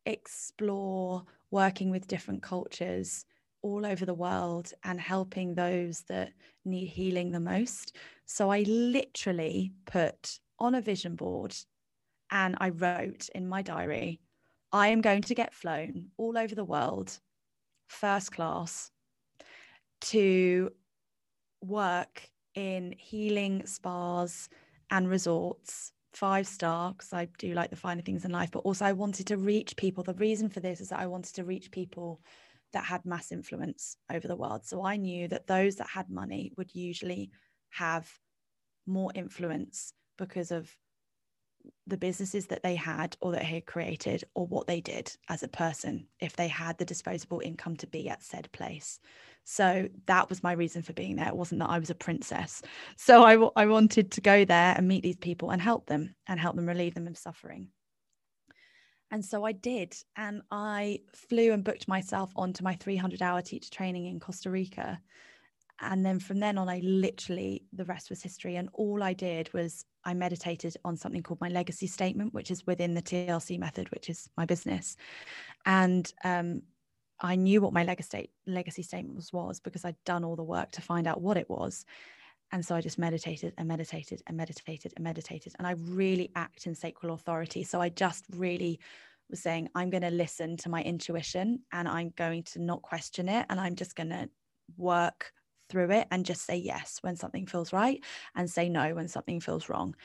[0.05, 3.25] explore working with different cultures
[3.61, 6.31] all over the world and helping those that
[6.65, 7.95] need healing the most.
[8.25, 11.55] So I literally put on a vision board
[12.31, 14.19] and I wrote in my diary,
[14.71, 17.19] I am going to get flown all over the world,
[17.87, 18.91] first class,
[20.01, 20.71] to
[21.61, 24.49] work in healing spas
[24.91, 28.85] and resorts five star because I do like the finer things in life, but also
[28.85, 30.03] I wanted to reach people.
[30.03, 32.21] The reason for this is that I wanted to reach people
[32.73, 34.65] that had mass influence over the world.
[34.65, 37.31] So I knew that those that had money would usually
[37.69, 38.09] have
[38.85, 40.75] more influence because of
[41.87, 45.43] the businesses that they had or that they had created or what they did as
[45.43, 48.99] a person if they had the disposable income to be at said place.
[49.43, 51.27] So that was my reason for being there.
[51.27, 52.61] It wasn't that I was a princess.
[52.97, 56.39] So I, I wanted to go there and meet these people and help them and
[56.39, 57.69] help them relieve them of suffering.
[59.11, 59.95] And so I did.
[60.15, 64.99] And I flew and booked myself onto my 300 hour teacher training in Costa Rica.
[65.81, 68.55] And then from then on, I literally, the rest was history.
[68.55, 72.65] And all I did was I meditated on something called my legacy statement, which is
[72.65, 74.95] within the TLC method, which is my business.
[75.65, 76.61] And um,
[77.19, 80.81] I knew what my legacy, statement was, was because I'd done all the work to
[80.81, 81.85] find out what it was.
[82.51, 85.53] And so I just meditated and meditated and meditated and meditated.
[85.57, 87.63] And I really act in sacral authority.
[87.63, 88.79] So I just really
[89.29, 93.27] was saying, I'm going to listen to my intuition and I'm going to not question
[93.27, 93.45] it.
[93.49, 94.29] And I'm just going to
[94.77, 95.31] work
[95.69, 98.03] through it and just say yes when something feels right
[98.35, 99.95] and say no when something feels wrong.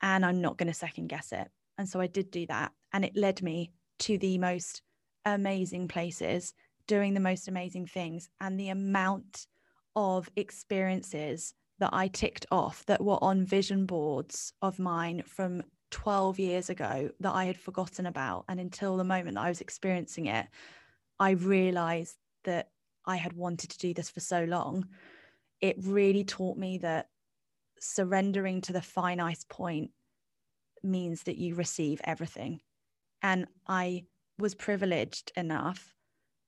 [0.00, 1.48] And I'm not going to second guess it.
[1.78, 2.72] And so I did do that.
[2.92, 4.82] And it led me to the most
[5.24, 6.54] amazing places,
[6.86, 8.28] doing the most amazing things.
[8.40, 9.46] And the amount
[9.94, 16.38] of experiences that I ticked off that were on vision boards of mine from 12
[16.38, 18.44] years ago that I had forgotten about.
[18.48, 20.46] And until the moment that I was experiencing it,
[21.18, 22.70] I realized that
[23.04, 24.86] I had wanted to do this for so long.
[25.60, 27.08] It really taught me that
[27.80, 29.90] surrendering to the finite point
[30.82, 32.60] means that you receive everything.
[33.22, 34.04] And I
[34.38, 35.94] was privileged enough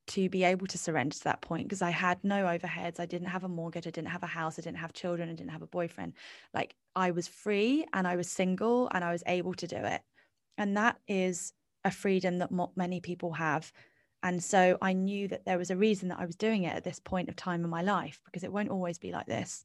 [0.06, 3.00] to be able to surrender to that point because I had no overheads.
[3.00, 3.86] I didn't have a mortgage.
[3.86, 4.58] I didn't have a house.
[4.58, 5.30] I didn't have children.
[5.30, 6.12] I didn't have a boyfriend.
[6.52, 10.02] Like I was free and I was single and I was able to do it.
[10.58, 11.52] And that is
[11.84, 13.72] a freedom that many people have.
[14.24, 16.82] And so I knew that there was a reason that I was doing it at
[16.82, 19.64] this point of time in my life because it won't always be like this.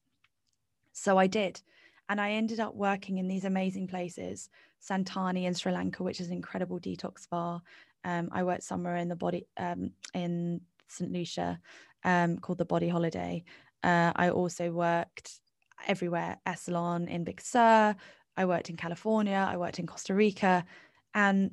[0.93, 1.61] So I did.
[2.09, 4.49] And I ended up working in these amazing places,
[4.85, 7.61] Santani in Sri Lanka, which is an incredible detox spa,
[8.03, 11.11] um, I worked somewhere in the body um, in St.
[11.11, 11.59] Lucia
[12.03, 13.43] um, called the Body Holiday.
[13.83, 15.39] Uh, I also worked
[15.87, 17.95] everywhere, Esalen in Big Sur.
[18.37, 19.47] I worked in California.
[19.49, 20.65] I worked in Costa Rica.
[21.13, 21.51] And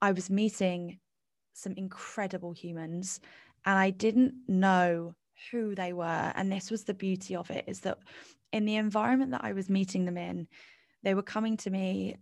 [0.00, 0.98] I was meeting
[1.52, 3.20] some incredible humans
[3.64, 5.14] and I didn't know
[5.50, 6.32] who they were.
[6.34, 7.98] And this was the beauty of it is that
[8.52, 10.46] in the environment that I was meeting them in,
[11.02, 12.16] they were coming to me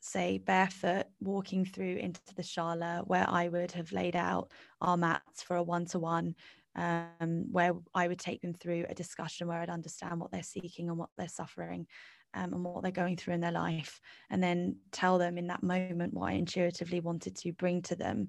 [0.00, 5.42] say barefoot walking through into the shala where I would have laid out our mats
[5.42, 6.34] for a one-to-one
[6.76, 10.88] um, where I would take them through a discussion where I'd understand what they're seeking
[10.88, 11.86] and what they're suffering
[12.34, 15.62] um, and what they're going through in their life and then tell them in that
[15.62, 18.28] moment what I intuitively wanted to bring to them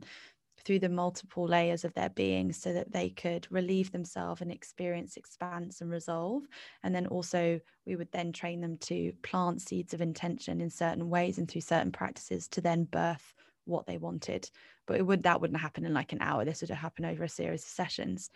[0.67, 5.15] through the multiple layers of their being so that they could relieve themselves and experience
[5.15, 6.43] expanse and resolve.
[6.83, 11.09] And then also we would then train them to plant seeds of intention in certain
[11.09, 13.33] ways and through certain practices to then birth
[13.63, 14.51] what they wanted.
[14.87, 16.43] But it would that wouldn't happen in like an hour.
[16.43, 18.29] This would happen over a series of sessions.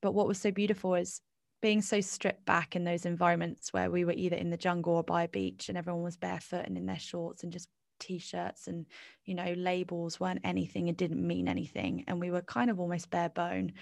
[0.00, 1.20] But what was so beautiful is
[1.60, 5.04] being so stripped back in those environments where we were either in the jungle or
[5.04, 7.68] by a beach and everyone was barefoot and in their shorts and just
[8.02, 8.86] t-shirts and
[9.24, 13.10] you know labels weren't anything it didn't mean anything and we were kind of almost
[13.10, 13.72] bare bone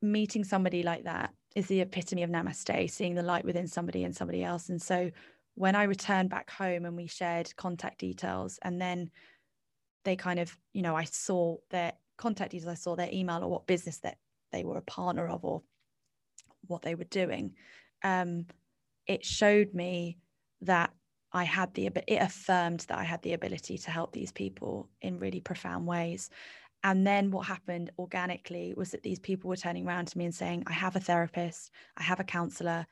[0.00, 4.14] meeting somebody like that is the epitome of namaste seeing the light within somebody and
[4.14, 5.10] somebody else and so
[5.58, 9.10] when I returned back home and we shared contact details, and then
[10.04, 13.48] they kind of, you know, I saw their contact details, I saw their email or
[13.48, 14.18] what business that
[14.52, 15.62] they were a partner of or
[16.68, 17.54] what they were doing.
[18.04, 18.46] Um,
[19.08, 20.18] it showed me
[20.60, 20.92] that
[21.32, 25.18] I had the it affirmed that I had the ability to help these people in
[25.18, 26.30] really profound ways.
[26.84, 30.34] And then what happened organically was that these people were turning around to me and
[30.34, 32.86] saying, I have a therapist, I have a counselor,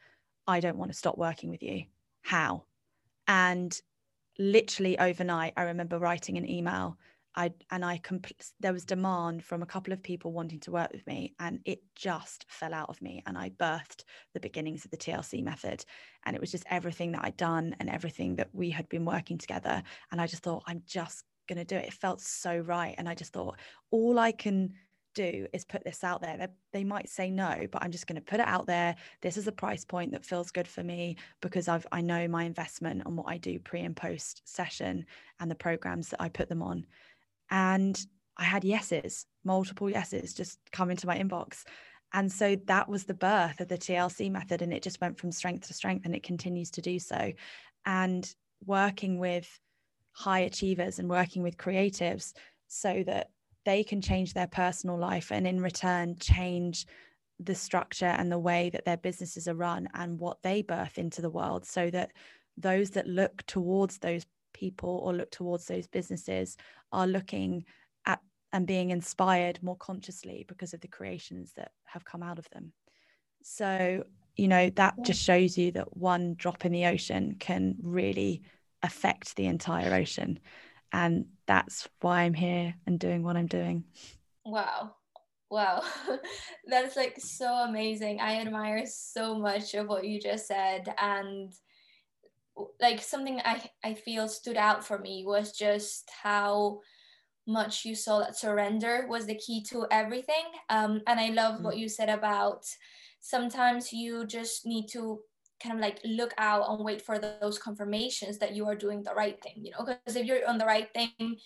[0.46, 1.84] I don't want to stop working with you.
[2.22, 2.64] How?
[3.28, 3.80] And
[4.38, 6.98] literally overnight, I remember writing an email.
[7.36, 10.92] I and I compl- there was demand from a couple of people wanting to work
[10.92, 13.22] with me, and it just fell out of me.
[13.26, 15.84] And I birthed the beginnings of the TLC method,
[16.24, 19.38] and it was just everything that I'd done and everything that we had been working
[19.38, 19.82] together.
[20.10, 21.86] And I just thought, I'm just going to do it.
[21.86, 22.94] It felt so right.
[22.98, 23.58] And I just thought,
[23.90, 24.72] all I can
[25.16, 26.36] do is put this out there.
[26.36, 28.94] They, they might say no, but I'm just going to put it out there.
[29.22, 32.44] This is a price point that feels good for me because I've I know my
[32.44, 35.06] investment on what I do pre and post session
[35.40, 36.86] and the programs that I put them on.
[37.50, 37.98] And
[38.36, 41.64] I had yeses, multiple yeses just come into my inbox.
[42.12, 44.62] And so that was the birth of the TLC method.
[44.62, 47.32] And it just went from strength to strength and it continues to do so.
[47.84, 48.34] And
[48.64, 49.48] working with
[50.12, 52.32] high achievers and working with creatives
[52.68, 53.30] so that
[53.64, 56.86] they can change their personal life and in return change
[57.38, 61.20] the structure and the way that their businesses are run and what they birth into
[61.20, 62.12] the world so that
[62.56, 64.24] those that look towards those
[64.56, 66.56] people or look towards those businesses
[66.92, 67.64] are looking
[68.06, 68.20] at
[68.52, 72.72] and being inspired more consciously because of the creations that have come out of them
[73.42, 74.02] so
[74.36, 78.42] you know that just shows you that one drop in the ocean can really
[78.82, 80.38] affect the entire ocean.
[80.92, 83.84] And that's why I'm here and doing what I'm doing.
[84.44, 84.94] Wow.
[85.50, 85.82] Wow.
[86.66, 88.20] that's like so amazing.
[88.20, 90.94] I admire so much of what you just said.
[90.98, 91.52] And
[92.80, 96.80] like something I, I feel stood out for me was just how
[97.46, 100.44] much you saw that surrender was the key to everything.
[100.68, 101.62] Um, and I love mm.
[101.62, 102.64] what you said about
[103.20, 105.20] sometimes you just need to
[105.62, 109.14] kind of like look out and wait for those confirmations that you are doing the
[109.14, 111.36] right thing you know because if you're on the right thing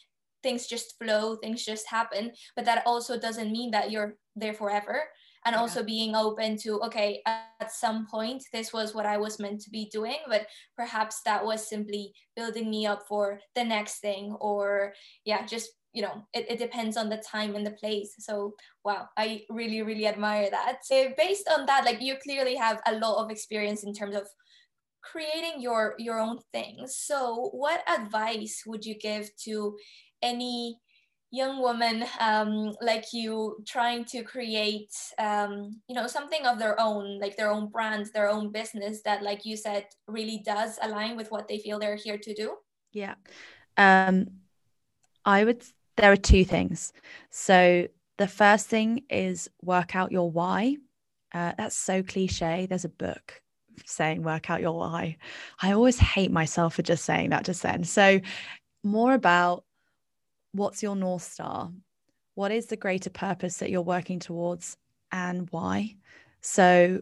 [0.43, 5.03] things just flow things just happen but that also doesn't mean that you're there forever
[5.47, 5.61] and yeah.
[5.61, 7.23] also being open to okay
[7.73, 10.47] some point this was what i was meant to be doing but
[10.77, 14.93] perhaps that was simply building me up for the next thing or
[15.25, 18.15] yeah just you know it, it depends on the time and the place.
[18.19, 18.55] So
[18.85, 20.79] wow i really really admire that.
[20.85, 24.27] So based on that like you clearly have a lot of experience in terms of
[25.03, 29.75] creating your your own things so what advice would you give to
[30.23, 30.79] any
[31.31, 37.19] young woman um, like you trying to create um, you know something of their own
[37.21, 41.31] like their own brand their own business that like you said really does align with
[41.31, 42.55] what they feel they're here to do
[42.93, 43.15] yeah
[43.77, 44.27] um,
[45.25, 45.63] i would
[46.01, 46.93] there are two things.
[47.31, 50.77] So the first thing is work out your why.
[51.33, 52.67] Uh, that's so cliche.
[52.67, 53.41] There's a book
[53.85, 55.17] saying work out your why.
[55.61, 57.85] I always hate myself for just saying that just then.
[57.85, 58.21] So
[58.83, 59.65] more about
[60.53, 61.71] what's your North Star?
[62.35, 64.77] What is the greater purpose that you're working towards
[65.13, 65.97] and why?
[66.41, 67.01] So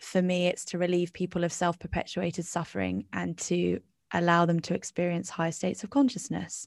[0.00, 3.80] for me, it's to relieve people of self perpetuated suffering and to
[4.12, 6.66] allow them to experience higher states of consciousness.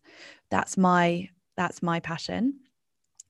[0.49, 2.59] That's my that's my passion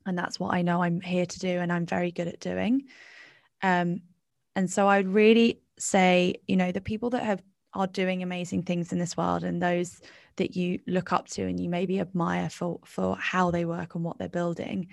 [0.06, 2.84] and that's what I know I'm here to do and I'm very good at doing.
[3.62, 4.02] Um,
[4.56, 7.42] and so I'd really say, you know, the people that have
[7.74, 10.00] are doing amazing things in this world and those
[10.38, 14.04] that you look up to and you maybe admire for for how they work and
[14.04, 14.88] what they're building.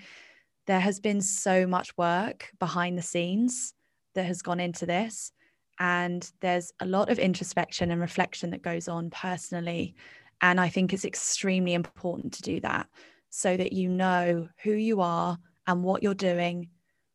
[0.67, 3.73] There has been so much work behind the scenes
[4.13, 5.31] that has gone into this.
[5.79, 9.95] And there's a lot of introspection and reflection that goes on personally.
[10.41, 12.87] And I think it's extremely important to do that
[13.29, 15.37] so that you know who you are
[15.67, 16.69] and what you're doing.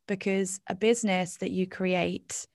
[0.09, 2.47] Because a business that you create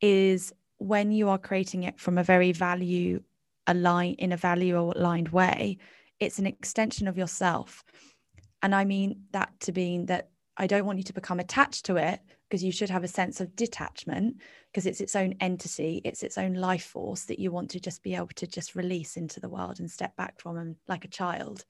[0.00, 3.22] is when you are creating it from a very value
[3.66, 5.78] aligned in a value aligned way,
[6.20, 7.84] it's an extension of yourself.
[8.62, 11.96] And I mean that to mean that I don't want you to become attached to
[11.96, 14.36] it because you should have a sense of detachment
[14.70, 18.02] because it's its own entity, it's its own life force that you want to just
[18.02, 21.08] be able to just release into the world and step back from and like a
[21.08, 21.64] child.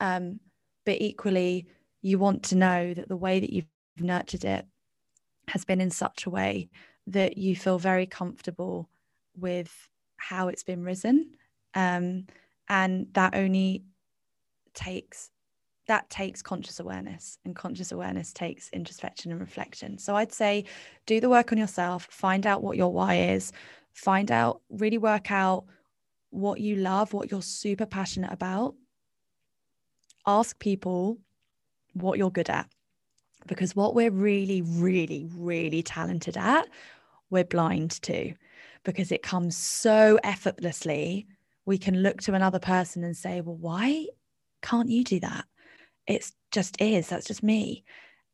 [0.00, 0.40] Um,
[0.84, 1.66] but equally,
[2.00, 3.66] you want to know that the way that you've
[3.98, 4.66] nurtured it
[5.48, 6.70] has been in such a way
[7.06, 8.88] that you feel very comfortable
[9.36, 11.32] with how it's been risen.
[11.74, 12.26] Um,
[12.68, 13.84] and that only
[14.74, 15.30] takes
[15.86, 20.64] that takes conscious awareness and conscious awareness takes introspection and reflection so i'd say
[21.06, 23.52] do the work on yourself find out what your why is
[23.96, 25.64] find out, really work out
[26.30, 28.74] what you love, what you're super passionate about.
[30.26, 31.18] Ask people
[31.94, 32.68] what you're good at.
[33.46, 36.68] Because what we're really, really, really talented at,
[37.30, 38.34] we're blind to
[38.86, 41.26] because it comes so effortlessly.
[41.66, 44.06] We can look to another person and say, well, why
[44.62, 45.44] can't you do that?
[46.06, 47.08] It's just is.
[47.08, 47.84] That's just me.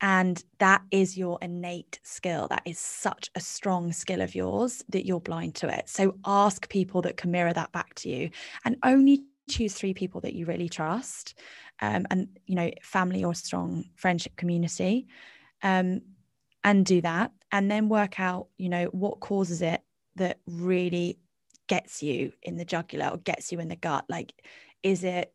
[0.02, 2.48] And that is your innate skill.
[2.48, 5.88] That is such a strong skill of yours that you're blind to it.
[5.88, 8.30] So ask people that can mirror that back to you
[8.64, 11.38] and only choose three people that you really trust
[11.80, 15.06] um, and, you know, family or strong friendship community.
[15.62, 16.02] Um,
[16.64, 17.32] and do that.
[17.50, 19.82] And then work out, you know, what causes it
[20.16, 21.18] that really
[21.68, 24.04] gets you in the jugular or gets you in the gut.
[24.08, 24.32] Like,
[24.82, 25.32] is it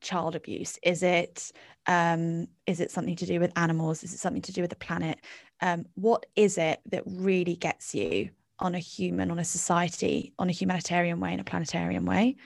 [0.00, 0.78] child abuse?
[0.82, 1.52] Is it
[1.86, 4.04] um, is it something to do with animals?
[4.04, 5.20] Is it something to do with the planet?
[5.60, 10.48] Um, what is it that really gets you on a human, on a society, on
[10.48, 12.36] a humanitarian way, in a planetarian way,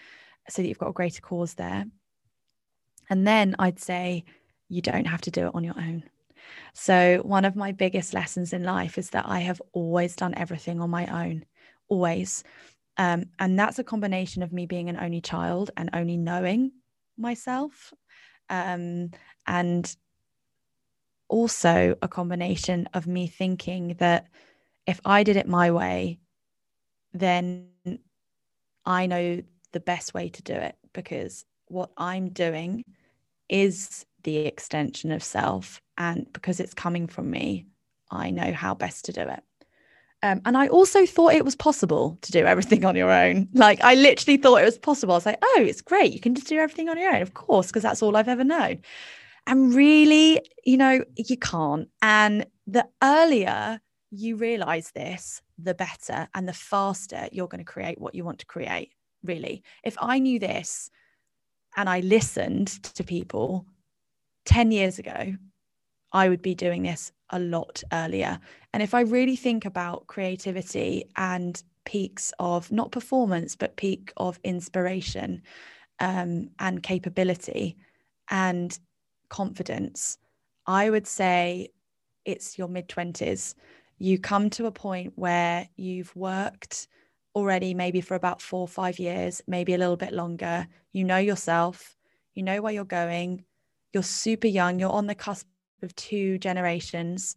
[0.49, 1.85] so that you've got a greater cause there?
[3.11, 4.25] And then I'd say
[4.69, 6.05] you don't have to do it on your own.
[6.75, 10.81] So, one of my biggest lessons in life is that I have always done everything
[10.81, 11.45] on my own,
[11.93, 12.43] always.
[12.97, 16.73] Um, and that's a combination of me being an only child and only knowing
[17.17, 17.93] myself
[18.49, 19.11] um,
[19.47, 19.97] and
[21.29, 24.27] also a combination of me thinking that
[24.87, 26.19] if I did it my way,
[27.13, 27.69] then
[28.85, 32.85] I know the best way to do it because what I'm doing
[33.49, 35.81] is the extension of self.
[35.97, 37.67] And because it's coming from me,
[38.11, 39.43] I know how best to do it.
[40.23, 43.49] Um, and I also thought it was possible to do everything on your own.
[43.55, 45.15] Like I literally thought it was possible.
[45.15, 46.13] I was like, oh, it's great.
[46.13, 48.45] You can just do everything on your own, of course, because that's all I've ever
[48.45, 48.81] known.
[49.47, 51.89] And really, you know, you can't.
[52.01, 58.01] And the earlier you realize this, the better and the faster you're going to create
[58.01, 58.91] what you want to create.
[59.25, 59.63] Really.
[59.85, 60.91] If I knew this
[61.77, 63.67] and I listened to people
[64.45, 65.35] 10 years ago,
[66.13, 68.39] I would be doing this a lot earlier.
[68.73, 74.39] And if I really think about creativity and peaks of not performance, but peak of
[74.45, 75.43] inspiration
[76.01, 77.77] um, and capability
[78.31, 78.79] and
[79.29, 80.19] confidence,
[80.67, 81.71] I would say
[82.25, 83.55] it's your mid 20s.
[83.99, 86.89] You come to a point where you've worked
[87.35, 90.67] already, maybe for about four or five years, maybe a little bit longer.
[90.93, 91.97] You know yourself,
[92.35, 93.45] you know where you're going,
[93.93, 95.47] you're super young, you're on the cusp
[95.83, 97.37] of two generations,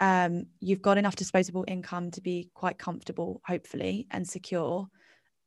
[0.00, 4.86] um, you've got enough disposable income to be quite comfortable, hopefully, and secure.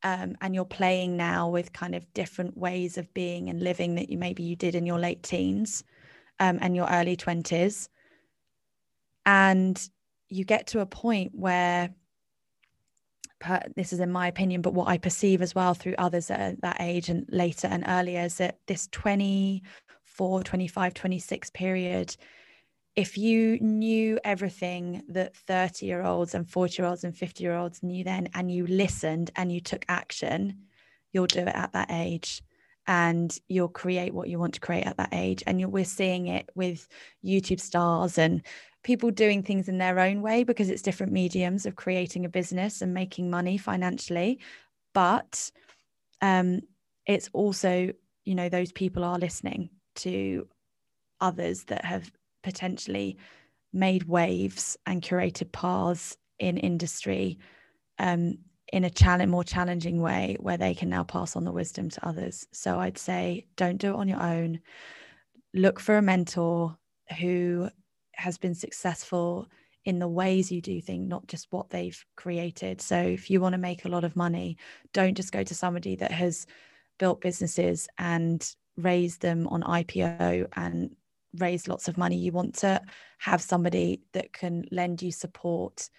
[0.03, 4.09] Um, and you're playing now with kind of different ways of being and living that
[4.09, 5.83] you maybe you did in your late teens
[6.39, 7.87] um, and your early 20s.
[9.25, 9.89] And
[10.27, 11.93] you get to a point where
[13.39, 16.61] per, this is in my opinion, but what I perceive as well through others at
[16.61, 19.61] that age and later and earlier is that this 20
[20.17, 22.15] 24, 25, 26 period,
[22.95, 27.55] if you knew everything that 30 year olds and 40 year olds and 50 year
[27.55, 30.65] olds knew then, and you listened and you took action,
[31.13, 32.43] you'll do it at that age
[32.87, 35.43] and you'll create what you want to create at that age.
[35.47, 36.87] And we're seeing it with
[37.23, 38.41] YouTube stars and
[38.83, 42.81] people doing things in their own way because it's different mediums of creating a business
[42.81, 44.39] and making money financially.
[44.93, 45.51] But
[46.21, 46.61] um,
[47.05, 47.91] it's also,
[48.25, 50.47] you know, those people are listening to
[51.19, 52.11] others that have
[52.43, 53.17] potentially
[53.73, 57.37] made waves and curated paths in industry
[57.99, 58.37] um,
[58.73, 62.07] in a challenge, more challenging way where they can now pass on the wisdom to
[62.07, 62.47] others.
[62.51, 64.59] So I'd say don't do it on your own.
[65.53, 66.77] Look for a mentor
[67.19, 67.69] who
[68.13, 69.47] has been successful
[69.83, 72.81] in the ways you do things, not just what they've created.
[72.81, 74.57] So if you want to make a lot of money,
[74.93, 76.45] don't just go to somebody that has
[76.99, 80.95] built businesses and raise them on IPO and
[81.37, 82.17] raise lots of money.
[82.17, 82.81] You want to
[83.19, 85.89] have somebody that can lend you support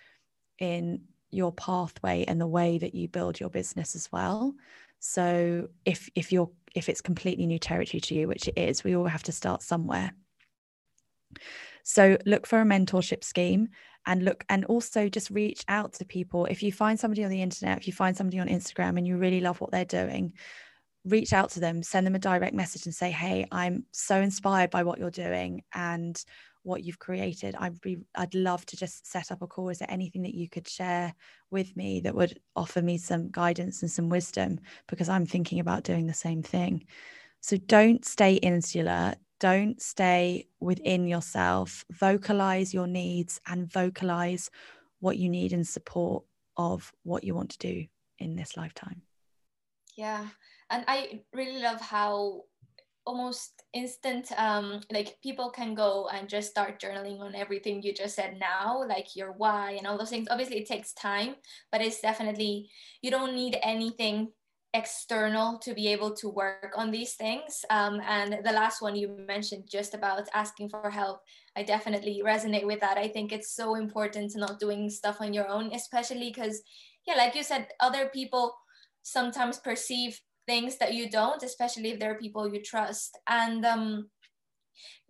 [0.59, 4.55] in your pathway and the way that you build your business as well.
[5.01, 8.97] So if if you're if it's completely new territory to you, which it is, we
[8.97, 10.13] all have to start somewhere.
[11.83, 13.69] So look for a mentorship scheme
[14.07, 16.47] and look and also just reach out to people.
[16.47, 19.17] If you find somebody on the internet, if you find somebody on Instagram and you
[19.17, 20.35] really love what they're doing,
[21.05, 24.71] reach out to them, send them a direct message and say, Hey, I'm so inspired
[24.71, 26.23] by what you're doing and
[26.65, 27.55] what you've created.
[27.59, 29.69] I'd be I'd love to just set up a call.
[29.69, 31.15] Is there anything that you could share
[31.51, 34.61] with me that would offer me some guidance and some wisdom?
[34.89, 36.87] Because I'm thinking about doing the same thing.
[37.41, 39.15] So don't stay insular.
[39.41, 41.85] Don't stay within yourself.
[41.91, 44.51] Vocalize your needs and vocalize
[45.01, 46.25] what you need in support
[46.57, 47.87] of what you want to do
[48.19, 49.03] in this lifetime.
[49.97, 50.27] Yeah.
[50.73, 52.45] And I really love how
[53.05, 58.15] almost instant um like people can go and just start journaling on everything you just
[58.15, 60.29] said now like your why and all those things.
[60.31, 61.35] Obviously it takes time
[61.73, 62.71] but it's definitely
[63.03, 64.29] you don't need anything
[64.75, 67.63] external to be able to work on these things.
[67.69, 71.21] Um, and the last one you mentioned just about asking for help
[71.57, 72.97] i definitely resonate with that.
[72.97, 76.63] I think it's so important to not doing stuff on your own especially because
[77.07, 78.55] yeah like you said other people
[79.03, 83.19] sometimes perceive things that you don't, especially if there are people you trust.
[83.29, 84.11] And um,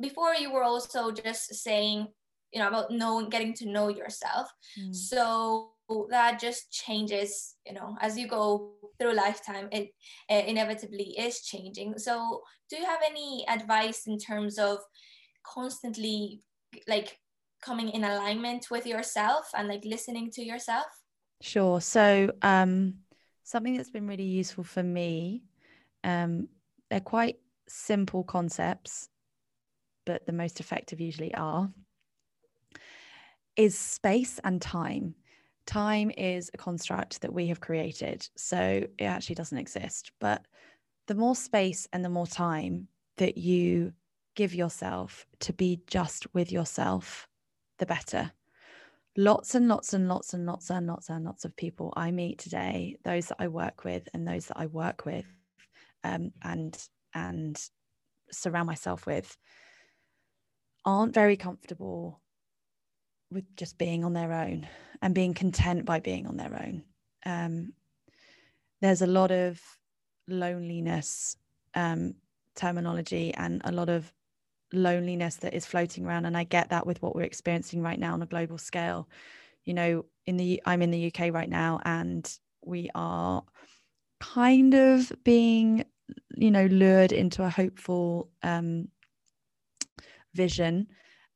[0.01, 2.09] before you were also just saying,
[2.53, 4.49] you know, about knowing, getting to know yourself.
[4.79, 4.95] Mm.
[4.95, 5.71] So
[6.11, 9.91] that just changes, you know, as you go through lifetime, it,
[10.29, 11.99] it inevitably is changing.
[11.99, 14.79] So do you have any advice in terms of
[15.47, 16.43] constantly
[16.89, 17.19] like
[17.63, 20.87] coming in alignment with yourself and like listening to yourself?
[21.41, 21.81] Sure.
[21.81, 22.95] So um
[23.43, 25.43] something that's been really useful for me
[26.05, 26.49] um,
[26.91, 27.37] they're quite
[27.69, 29.09] simple concepts
[30.05, 31.71] but the most effective usually are
[33.57, 35.15] is space and time.
[35.67, 40.11] Time is a construct that we have created so it actually doesn't exist.
[40.21, 40.47] But
[41.07, 42.89] the more space and the more time
[43.19, 43.93] that you
[44.35, 47.29] give yourself to be just with yourself
[47.79, 48.33] the better
[49.17, 52.39] lots and lots and lots and lots and lots and lots of people I meet
[52.39, 55.27] today, those that I work with and those that I work with
[56.05, 56.77] um, and
[57.15, 57.59] and
[58.31, 59.37] surround myself with
[60.85, 62.21] aren't very comfortable
[63.31, 64.67] with just being on their own
[65.01, 66.83] and being content by being on their own.
[67.25, 67.73] Um,
[68.81, 69.61] there's a lot of
[70.29, 71.37] loneliness
[71.75, 72.15] um,
[72.55, 74.13] terminology and a lot of
[74.73, 78.13] loneliness that is floating around and i get that with what we're experiencing right now
[78.15, 79.09] on a global scale.
[79.65, 82.29] You know in the i'm in the uk right now and
[82.65, 83.43] we are
[84.21, 85.85] kind of being
[86.37, 88.89] you know lured into a hopeful um,
[90.35, 90.87] vision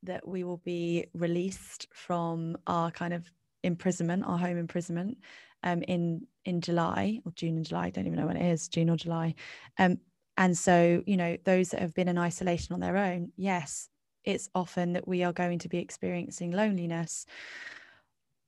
[0.02, 3.30] that we will be released from our kind of
[3.62, 5.18] imprisonment our home imprisonment
[5.64, 8.68] um, in in july or june and july i don't even know when it is
[8.68, 9.34] june or july
[9.78, 9.98] um,
[10.36, 13.88] and so, you know, those that have been in isolation on their own, yes,
[14.24, 17.26] it's often that we are going to be experiencing loneliness,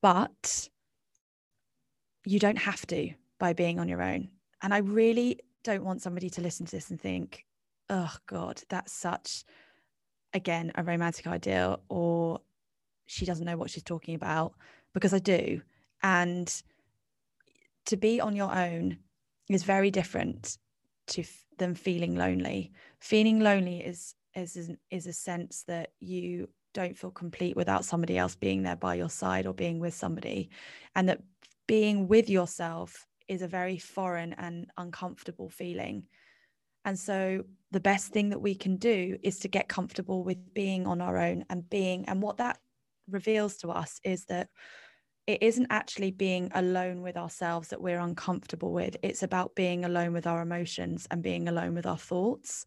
[0.03, 0.69] but
[2.25, 4.29] you don't have to by being on your own.
[4.61, 7.47] And I really don't want somebody to listen to this and think,
[7.89, 9.45] oh God, that's such,
[10.35, 12.41] again, a romantic ideal, or
[13.07, 14.53] she doesn't know what she's talking about,
[14.93, 15.63] because I do.
[16.03, 16.63] And
[17.87, 18.99] to be on your own
[19.49, 20.59] is very different
[21.09, 21.25] to
[21.59, 22.73] them feeling lonely.
[23.01, 28.37] Feeling lonely is is is a sense that you don't feel complete without somebody else
[28.37, 30.51] being there by your side or being with somebody,
[30.95, 31.23] and that
[31.67, 36.05] being with yourself is a very foreign and uncomfortable feeling.
[36.85, 40.87] And so the best thing that we can do is to get comfortable with being
[40.87, 42.59] on our own and being and what that
[43.11, 44.49] reveals to us is that
[45.29, 48.97] it isn't actually being alone with ourselves that we're uncomfortable with.
[49.03, 52.65] It's about being alone with our emotions and being alone with our thoughts.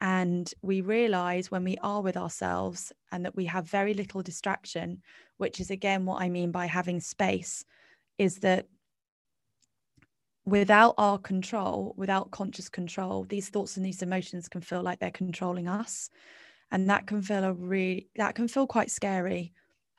[0.00, 5.00] And we realize when we are with ourselves and that we have very little distraction,
[5.36, 7.64] which is again what I mean by having space,
[8.18, 8.66] is that
[10.44, 15.12] without our control, without conscious control, these thoughts and these emotions can feel like they're
[15.12, 16.10] controlling us.
[16.72, 19.52] And that can feel a really, that can feel quite scary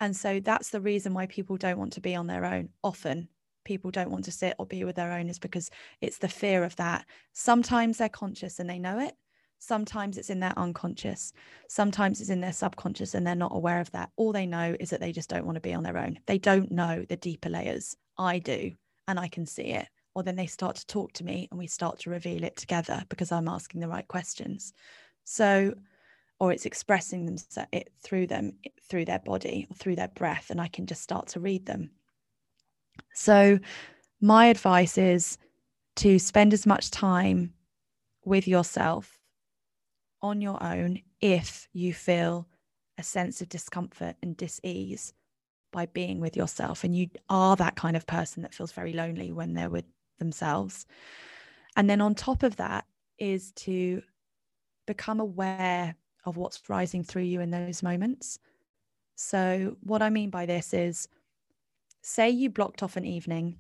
[0.04, 2.68] and so that's the reason why people don't want to be on their own.
[2.84, 3.30] Often
[3.64, 5.70] people don't want to sit or be with their own is because
[6.02, 7.06] it's the fear of that.
[7.32, 9.14] Sometimes they're conscious and they know it.
[9.60, 11.32] Sometimes it's in their unconscious.
[11.70, 14.10] Sometimes it's in their subconscious and they're not aware of that.
[14.18, 16.20] All they know is that they just don't want to be on their own.
[16.26, 17.96] They don't know the deeper layers.
[18.18, 18.74] I do,
[19.08, 19.88] and I can see it.
[20.16, 23.06] Or then they start to talk to me and we start to reveal it together
[23.08, 24.74] because I'm asking the right questions.
[25.24, 25.74] So
[26.44, 27.38] or it's expressing them
[27.72, 28.52] it through them
[28.90, 31.90] through their body or through their breath and i can just start to read them.
[33.14, 33.60] So
[34.20, 35.38] my advice is
[35.98, 37.54] to spend as much time
[38.26, 39.20] with yourself
[40.22, 42.48] on your own if you feel
[42.98, 45.14] a sense of discomfort and dis-ease
[45.72, 46.84] by being with yourself.
[46.84, 49.86] And you are that kind of person that feels very lonely when they're with
[50.20, 50.86] themselves.
[51.78, 52.86] And then on top of that
[53.18, 54.02] is to
[54.86, 55.96] become aware
[56.26, 58.40] of what's rising through you in those moments.
[59.16, 61.08] So, what I mean by this is
[62.02, 63.58] say you blocked off an evening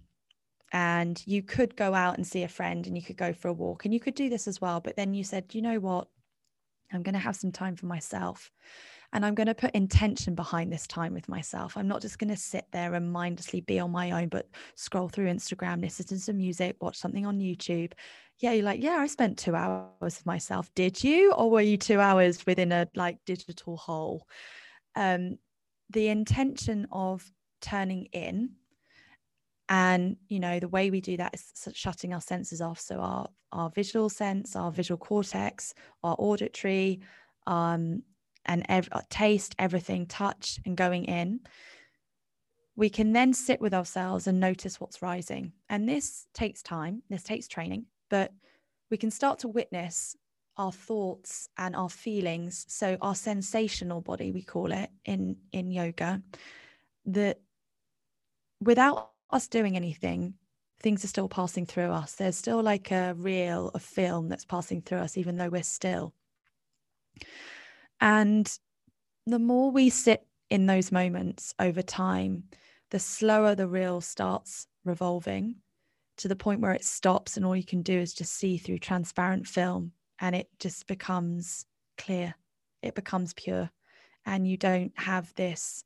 [0.71, 3.53] and you could go out and see a friend and you could go for a
[3.53, 4.79] walk and you could do this as well.
[4.79, 6.07] But then you said, you know what?
[6.91, 8.51] I'm going to have some time for myself.
[9.13, 11.77] And I'm going to put intention behind this time with myself.
[11.77, 15.07] I'm not just going to sit there and mindlessly be on my own, but scroll
[15.07, 17.93] through Instagram, listen to some music, watch something on YouTube.
[18.39, 20.73] Yeah, you're like, yeah, I spent two hours with myself.
[20.73, 21.31] Did you?
[21.33, 24.27] Or were you two hours within a like digital hole?
[24.95, 25.37] Um,
[25.91, 27.23] the intention of
[27.61, 28.49] turning in
[29.69, 33.29] and you know the way we do that is shutting our senses off so our
[33.53, 36.99] our visual sense our visual cortex our auditory
[37.47, 38.03] um
[38.45, 41.39] and ev- uh, taste everything touch and going in
[42.75, 45.53] we can then sit with ourselves and notice what's rising.
[45.69, 48.31] And this takes time this takes training but
[48.89, 50.15] we can start to witness
[50.57, 56.21] our thoughts and our feelings so our sensational body we call it in in yoga
[57.05, 57.39] that
[58.61, 60.35] without us doing anything
[60.79, 62.15] things are still passing through us.
[62.15, 66.13] There's still like a reel of film that's passing through us even though we're still
[68.03, 68.59] and
[69.25, 72.43] the more we sit in those moments over time
[72.91, 75.55] the slower the reel starts revolving
[76.17, 78.77] to the point where it stops and all you can do is just see through
[78.77, 81.65] transparent film and it just becomes
[81.97, 82.35] clear
[82.83, 83.71] it becomes pure
[84.25, 85.83] and you don't have this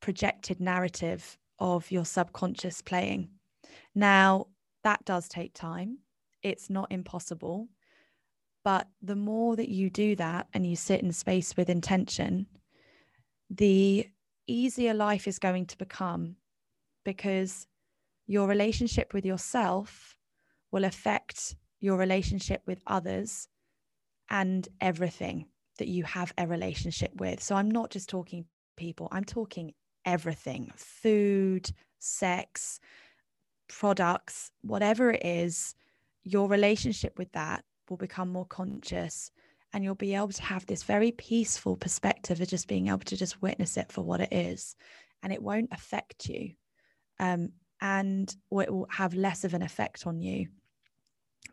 [0.00, 3.28] projected narrative of your subconscious playing.
[3.94, 4.46] Now,
[4.84, 5.98] that does take time,
[6.42, 7.68] it's not impossible.
[8.68, 12.48] But the more that you do that and you sit in space with intention,
[13.48, 14.06] the
[14.46, 16.36] easier life is going to become
[17.02, 17.66] because
[18.26, 20.18] your relationship with yourself
[20.70, 23.48] will affect your relationship with others
[24.28, 25.46] and everything
[25.78, 27.42] that you have a relationship with.
[27.42, 28.44] So I'm not just talking
[28.76, 29.72] people, I'm talking
[30.04, 32.80] everything food, sex,
[33.66, 35.74] products, whatever it is,
[36.22, 39.30] your relationship with that will become more conscious
[39.72, 43.16] and you'll be able to have this very peaceful perspective of just being able to
[43.16, 44.76] just witness it for what it is
[45.22, 46.52] and it won't affect you
[47.20, 50.46] um, and or it will have less of an effect on you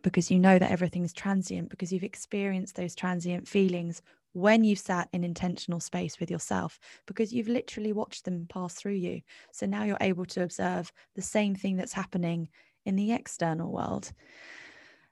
[0.01, 4.01] because you know that everything's transient because you've experienced those transient feelings
[4.35, 8.93] when you've sat in intentional space with yourself because you've literally watched them pass through
[8.93, 9.21] you.
[9.53, 12.49] So now you're able to observe the same thing that's happening
[12.85, 14.11] in the external world.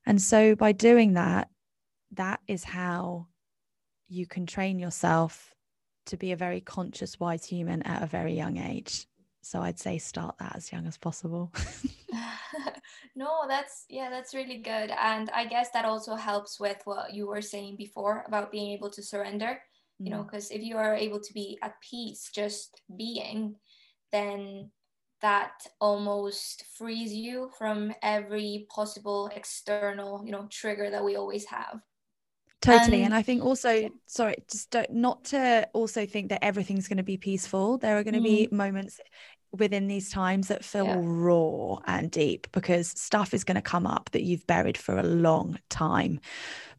[0.05, 1.49] And so by doing that,
[2.11, 3.27] that is how
[4.07, 5.53] you can train yourself
[6.07, 9.07] to be a very conscious, wise human at a very young age.
[9.41, 11.51] So I'd say start that as young as possible.
[13.15, 14.91] no, that's yeah, that's really good.
[14.91, 18.89] And I guess that also helps with what you were saying before about being able
[18.91, 19.59] to surrender.
[20.01, 20.05] Mm.
[20.05, 20.55] You know, because mm.
[20.55, 23.55] if you are able to be at peace just being,
[24.11, 24.69] then
[25.23, 31.79] that almost frees you from every possible external, you know, trigger that we always have.
[32.61, 36.87] Totally and, and, i think also sorry just don't, not to also think that everything's
[36.87, 37.77] going to be peaceful.
[37.77, 38.23] There are going to mm.
[38.23, 39.01] be moments
[39.57, 40.99] within these times that feel yeah.
[40.99, 45.03] raw and deep because stuff is going to come up that you've buried for a
[45.03, 46.19] long time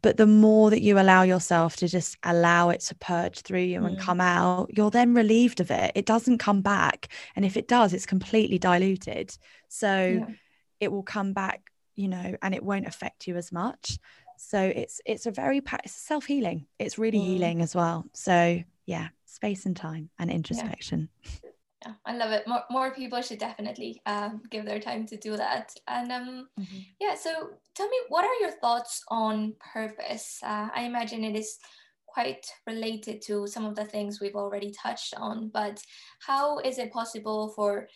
[0.03, 3.81] but the more that you allow yourself to just allow it to purge through you
[3.81, 3.87] mm.
[3.87, 7.69] and come out you're then relieved of it it doesn't come back and if it
[7.69, 9.37] does it's completely diluted
[9.69, 10.35] so yeah.
[10.81, 13.99] it will come back you know and it won't affect you as much
[14.37, 17.27] so it's it's a very it's self-healing it's really mm.
[17.27, 21.31] healing as well so yeah space and time and introspection yeah.
[21.85, 22.47] yeah i love it.
[22.47, 25.75] More, more people should definitely um, give their time to do that.
[25.89, 26.79] And um mm-hmm.
[27.01, 27.31] yeah so
[27.75, 30.41] tell me what are your thoughts on purpose?
[30.43, 31.59] Uh, i imagine it is
[32.07, 35.83] quite related to some of the things we've already touched on but
[36.21, 37.89] how is it possible for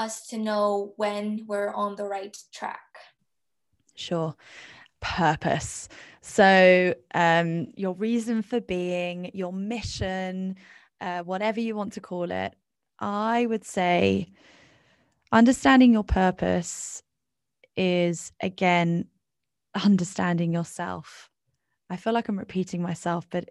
[0.00, 2.80] us to know when we're on the right track?
[3.94, 4.34] Sure.
[5.00, 5.88] Purpose.
[6.22, 10.56] So, um, your reason for being, your mission,
[11.00, 12.54] uh, whatever you want to call it,
[13.00, 14.30] I would say
[15.32, 17.02] understanding your purpose
[17.76, 19.06] is again
[19.84, 21.30] understanding yourself.
[21.88, 23.50] I feel like I'm repeating myself, but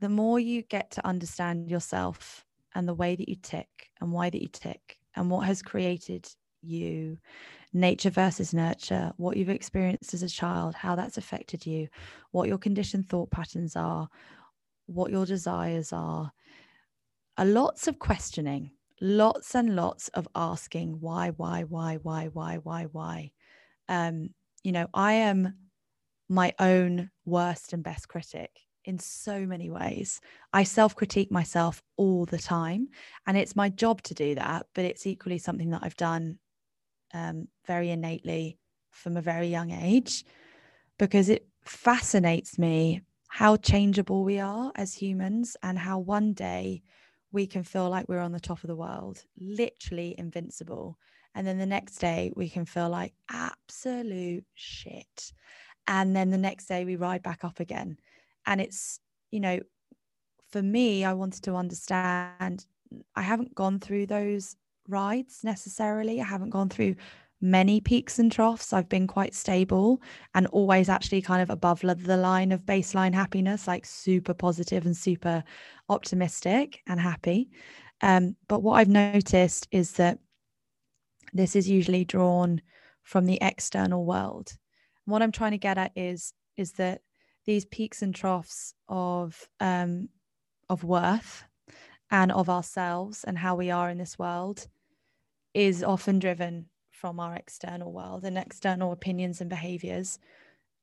[0.00, 4.30] the more you get to understand yourself and the way that you tick and why
[4.30, 6.28] that you tick and what has created
[6.60, 7.18] you
[7.72, 11.88] nature versus nurture, what you've experienced as a child, how that's affected you,
[12.32, 14.08] what your conditioned thought patterns are,
[14.86, 16.32] what your desires are.
[17.36, 18.70] A lots of questioning,
[19.00, 23.32] lots and lots of asking why, why, why, why, why, why, why.
[23.88, 24.30] Um,
[24.62, 25.54] you know, I am
[26.28, 28.50] my own worst and best critic
[28.84, 30.20] in so many ways.
[30.52, 32.88] I self critique myself all the time,
[33.26, 36.38] and it's my job to do that, but it's equally something that I've done
[37.12, 38.58] um, very innately
[38.90, 40.24] from a very young age
[40.98, 46.82] because it fascinates me how changeable we are as humans and how one day
[47.34, 50.96] we can feel like we're on the top of the world, literally invincible.
[51.34, 55.32] And then the next day we can feel like absolute shit.
[55.88, 57.98] And then the next day we ride back up again.
[58.46, 59.00] And it's,
[59.32, 59.58] you know,
[60.52, 62.66] for me, I wanted to understand
[63.16, 64.54] I haven't gone through those
[64.88, 66.20] rides necessarily.
[66.20, 66.94] I haven't gone through
[67.44, 68.72] many peaks and troughs.
[68.72, 70.00] I've been quite stable
[70.34, 74.96] and always actually kind of above the line of baseline happiness, like super positive and
[74.96, 75.44] super
[75.90, 77.50] optimistic and happy.
[78.00, 80.18] Um, but what I've noticed is that
[81.34, 82.62] this is usually drawn
[83.02, 84.56] from the external world.
[85.04, 87.02] What I'm trying to get at is is that
[87.44, 90.08] these peaks and troughs of um,
[90.70, 91.44] of worth
[92.10, 94.66] and of ourselves and how we are in this world
[95.52, 96.66] is often driven
[97.04, 100.18] from our external world and external opinions and behaviors.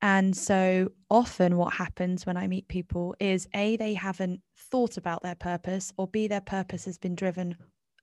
[0.00, 5.24] And so often, what happens when I meet people is A, they haven't thought about
[5.24, 7.56] their purpose, or B, their purpose has been driven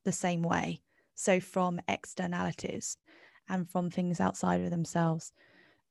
[0.04, 0.82] the same way.
[1.14, 2.98] So from externalities
[3.48, 5.32] and from things outside of themselves,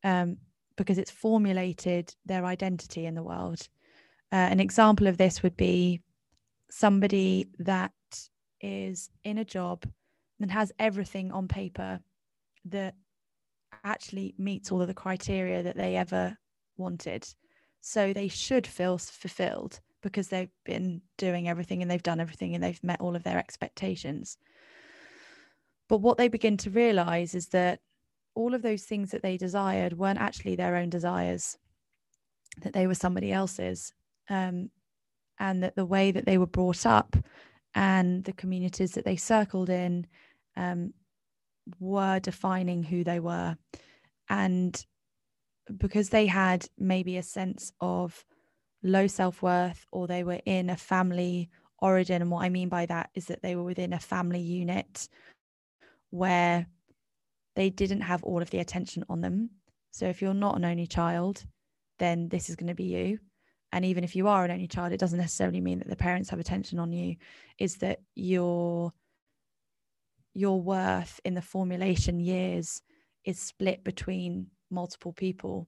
[0.03, 0.37] um,
[0.77, 3.67] because it's formulated their identity in the world.
[4.31, 5.99] Uh, an example of this would be
[6.69, 7.91] somebody that
[8.61, 9.83] is in a job
[10.39, 11.99] and has everything on paper
[12.65, 12.95] that
[13.83, 16.37] actually meets all of the criteria that they ever
[16.77, 17.27] wanted.
[17.81, 22.63] So they should feel fulfilled because they've been doing everything and they've done everything and
[22.63, 24.37] they've met all of their expectations.
[25.87, 27.79] But what they begin to realize is that
[28.35, 31.57] all of those things that they desired weren't actually their own desires,
[32.61, 33.93] that they were somebody else's.
[34.29, 34.69] Um,
[35.39, 37.15] and that the way that they were brought up
[37.75, 40.05] and the communities that they circled in
[40.57, 40.93] um,
[41.79, 43.57] were defining who they were.
[44.29, 44.85] And
[45.77, 48.25] because they had maybe a sense of
[48.83, 51.49] low self worth or they were in a family
[51.79, 52.21] origin.
[52.21, 55.07] And what I mean by that is that they were within a family unit
[56.09, 56.67] where
[57.55, 59.49] they didn't have all of the attention on them.
[59.91, 61.43] So if you're not an only child,
[61.97, 63.19] then this is going to be you.
[63.71, 66.29] And even if you are an only child, it doesn't necessarily mean that the parents
[66.29, 67.17] have attention on you,
[67.59, 68.91] is that you're
[70.39, 72.81] your worth in the formulation years
[73.25, 75.67] is split between multiple people.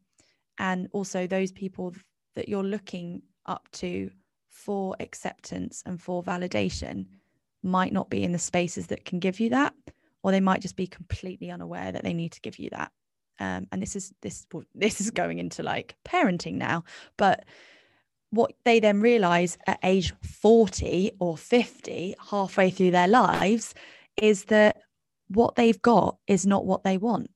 [0.58, 1.94] And also those people
[2.36, 4.10] that you're looking up to
[4.48, 7.06] for acceptance and for validation
[7.64, 9.74] might not be in the spaces that can give you that
[10.24, 12.92] or they might just be completely unaware that they need to give you that.
[13.40, 14.46] Um, and this is this
[14.76, 16.84] this is going into like parenting now
[17.18, 17.46] but
[18.30, 23.74] what they then realize at age 40 or 50 halfway through their lives
[24.18, 24.78] is that
[25.28, 27.30] what they've got is not what they want.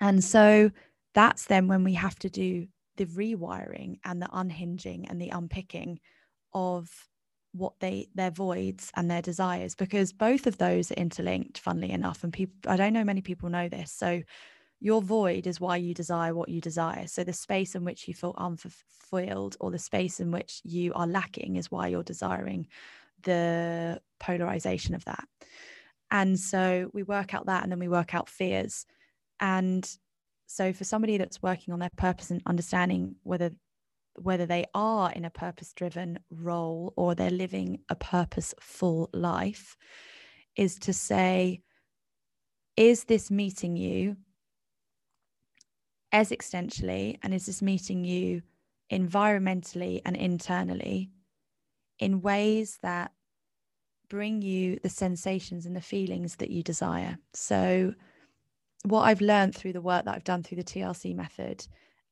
[0.00, 0.70] And so
[1.14, 6.00] that's then when we have to do the rewiring and the unhinging and the unpicking
[6.52, 6.90] of
[7.52, 12.24] what they their voids and their desires because both of those are interlinked funnily enough
[12.24, 14.22] and people I don't know many people know this so
[14.80, 18.14] your void is why you desire what you desire so the space in which you
[18.14, 22.66] feel unfulfilled or the space in which you are lacking is why you're desiring
[23.24, 25.24] the polarization of that.
[26.10, 28.86] And so we work out that and then we work out fears.
[29.40, 29.88] And
[30.46, 33.50] so for somebody that's working on their purpose and understanding whether
[34.16, 39.76] whether they are in a purpose driven role or they're living a purposeful life
[40.56, 41.60] is to say
[42.76, 44.16] is this meeting you
[46.12, 48.40] as existentially and is this meeting you
[48.92, 51.10] environmentally and internally
[51.98, 53.12] in ways that
[54.08, 57.18] bring you the sensations and the feelings that you desire.
[57.32, 57.94] So,
[58.84, 61.66] what I've learned through the work that I've done through the TLC method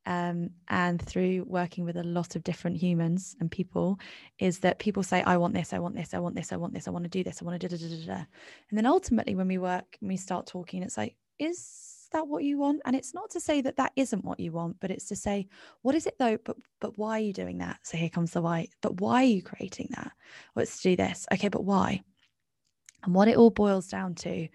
[0.06, 3.98] um, and through working with a lot of different humans and people
[4.38, 6.74] is that people say, I want this, I want this, I want this, I want
[6.74, 8.24] this, I want to do this, I want to da da da da.
[8.70, 12.44] And then ultimately, when we work and we start talking, it's like, is that what
[12.44, 12.82] you want?
[12.84, 15.48] And it's not to say that that isn't what you want but it's to say
[15.82, 17.78] what is it though but but why are you doing that?
[17.82, 20.12] So here comes the why but why are you creating that?
[20.54, 21.26] Well to do this.
[21.32, 22.02] Okay but why?
[23.04, 24.48] And what it all boils down to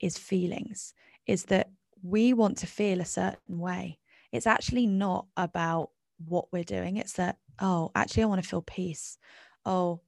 [0.00, 0.94] is feelings
[1.26, 1.70] is that
[2.02, 3.98] we want to feel a certain way.
[4.30, 5.90] It's actually not about
[6.26, 6.96] what we're doing.
[6.96, 9.18] It's that oh actually i want to feel peace.
[9.64, 10.00] Oh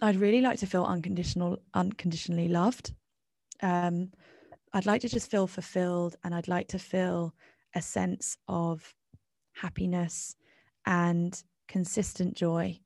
[0.00, 2.92] i'd really like to feel unconditional unconditionally loved.
[3.60, 4.10] Um
[4.74, 7.34] I'd like to just feel fulfilled and I'd like to feel
[7.74, 8.94] a sense of
[9.52, 10.34] happiness
[10.86, 12.80] and consistent joy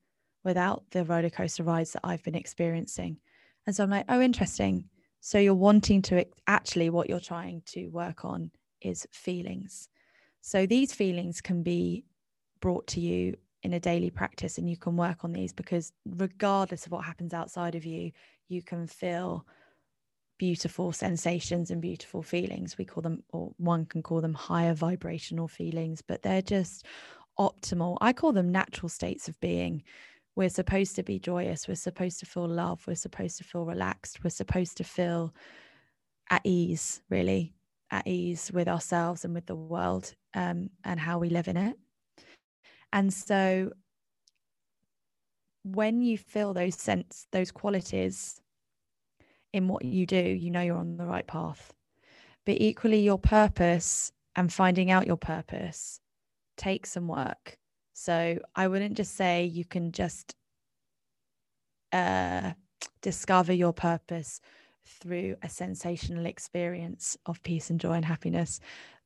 [0.44, 3.18] without the roller coaster rides that I've been experiencing.
[3.66, 4.84] And so I'm like, oh, interesting.
[5.20, 9.88] So you're wanting to actually, what you're trying to work on is feelings.
[10.40, 12.04] So these feelings can be
[12.60, 16.86] brought to you in a daily practice and you can work on these because regardless
[16.86, 18.12] of what happens outside of you,
[18.48, 19.44] you can feel
[20.38, 22.76] beautiful sensations and beautiful feelings.
[22.78, 26.84] We call them, or one can call them higher vibrational feelings, but they're just
[27.38, 27.96] optimal.
[28.00, 29.82] I call them natural states of being.
[30.34, 31.66] We're supposed to be joyous.
[31.66, 32.86] We're supposed to feel love.
[32.86, 34.22] We're supposed to feel relaxed.
[34.22, 35.34] We're supposed to feel
[36.30, 37.54] at ease, really,
[37.90, 41.76] at ease with ourselves and with the world um, and how we live in it.
[42.92, 43.72] And so
[45.64, 48.40] when you feel those sense, those qualities
[49.56, 51.72] in what you do, you know you're on the right path.
[52.44, 56.00] But equally, your purpose and finding out your purpose
[56.56, 57.56] takes some work.
[57.94, 60.34] So I wouldn't just say you can just
[61.92, 62.52] uh,
[63.00, 64.40] discover your purpose
[64.84, 68.60] through a sensational experience of peace and joy and happiness,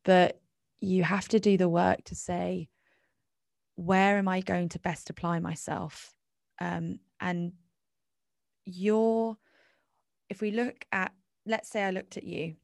[0.05, 0.41] but
[0.81, 2.69] you have to do the work to say,
[3.77, 6.13] where am I going to best apply myself?
[6.61, 7.53] Um, and
[8.65, 9.39] your
[10.31, 11.13] if we look at,
[11.45, 12.55] let's say I looked at you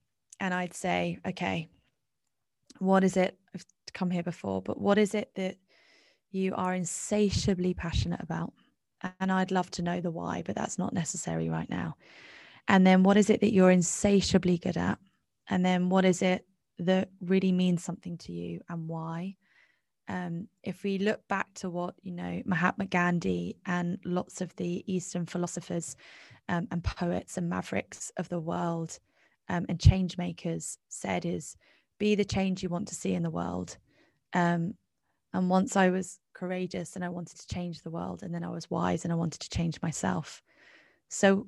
[0.40, 1.68] and I'd say, okay,
[2.78, 3.36] what is it?
[3.54, 5.56] I've come here before, but what is it that
[6.30, 8.52] you are insatiably passionate about?
[9.20, 11.96] And I'd love to know the why, but that's not necessary right now.
[12.68, 14.98] And then what is it that you're insatiably good at?
[15.48, 16.46] And then what is it
[16.78, 19.36] that really means something to you and why?
[20.08, 24.84] Um, if we look back to what you know Mahatma Gandhi and lots of the
[24.92, 25.96] Eastern philosophers
[26.48, 28.98] um, and poets and mavericks of the world
[29.48, 31.56] um, and change makers said is
[31.98, 33.78] be the change you want to see in the world.
[34.32, 34.74] Um,
[35.32, 38.50] and once I was courageous and I wanted to change the world, and then I
[38.50, 40.42] was wise and I wanted to change myself.
[41.08, 41.46] So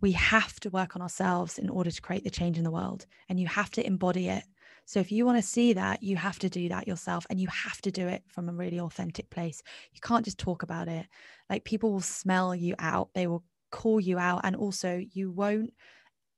[0.00, 3.06] we have to work on ourselves in order to create the change in the world,
[3.28, 4.44] and you have to embody it.
[4.90, 7.46] So if you want to see that, you have to do that yourself and you
[7.46, 9.62] have to do it from a really authentic place.
[9.92, 11.06] You can't just talk about it.
[11.48, 13.10] Like people will smell you out.
[13.14, 15.72] They will call you out and also you won't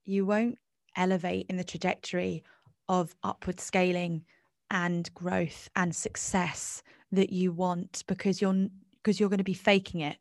[0.05, 0.59] you won't
[0.99, 2.45] elevate in the trajectory
[2.91, 4.27] of upward scaling
[4.71, 8.69] and growth and success that you want because you're
[9.03, 10.19] because you're going to be faking it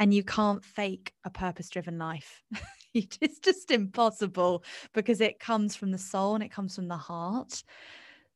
[0.00, 2.42] and you can't fake a purpose driven life
[2.94, 7.62] it's just impossible because it comes from the soul and it comes from the heart.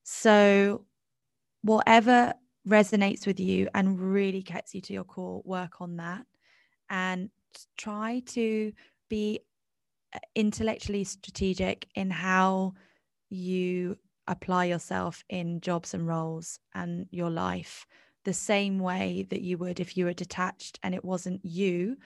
[0.03, 0.85] So
[1.63, 2.35] whatever
[2.67, 6.27] resonates with you and really gets you to your core work on that
[6.91, 7.31] and
[7.77, 8.73] try to
[9.09, 9.41] be
[10.15, 12.75] uh, intellectually strategic in how
[13.31, 13.97] you
[14.27, 17.87] apply yourself in jobs and roles and your life
[18.29, 21.97] the same way that you would if you were detached and it wasn't you.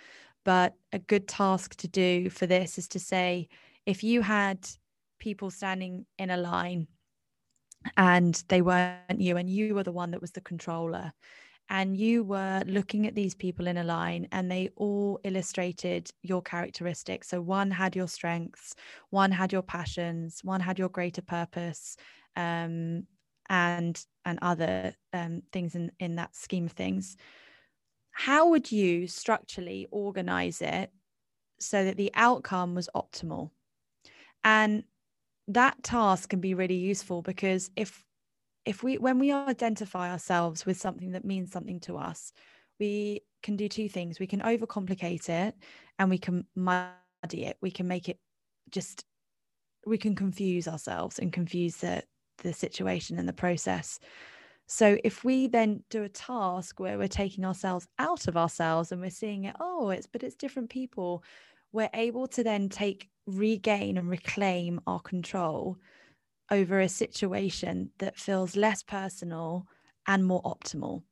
[0.45, 3.49] But a good task to do for this is to say
[3.87, 4.69] if you had
[5.19, 6.87] people standing in a line
[7.97, 11.13] and they weren't you and you were the one that was the controller
[11.69, 16.43] and you were looking at these people in a line and they all illustrated your
[16.43, 17.27] characteristics.
[17.31, 18.77] So one had your strengths
[19.11, 21.97] one had your passions one had your greater purpose
[22.37, 23.09] um,
[23.49, 27.17] and and other um, things in in that scheme of things
[28.13, 30.93] how would you structurally organize it
[31.59, 33.51] so that the outcome was optimal?
[34.45, 34.85] And
[35.49, 38.05] that task can be really useful because if
[38.65, 42.33] if we when we identify ourselves with something that means something to us
[42.79, 44.21] we can do two things.
[44.21, 45.55] We can overcomplicate it
[45.99, 47.57] and we can muddy it.
[47.61, 48.19] We can make it
[48.71, 49.05] just
[49.85, 52.05] we can confuse ourselves and confuse the
[52.39, 53.99] the situation and the process
[54.67, 59.01] so if we then do a task where we're taking ourselves out of ourselves and
[59.01, 61.23] we're seeing it oh it's but it's different people
[61.73, 65.79] we're able to then take regain and reclaim our control
[66.51, 69.67] over a situation that feels less personal
[70.07, 71.03] and more optimal.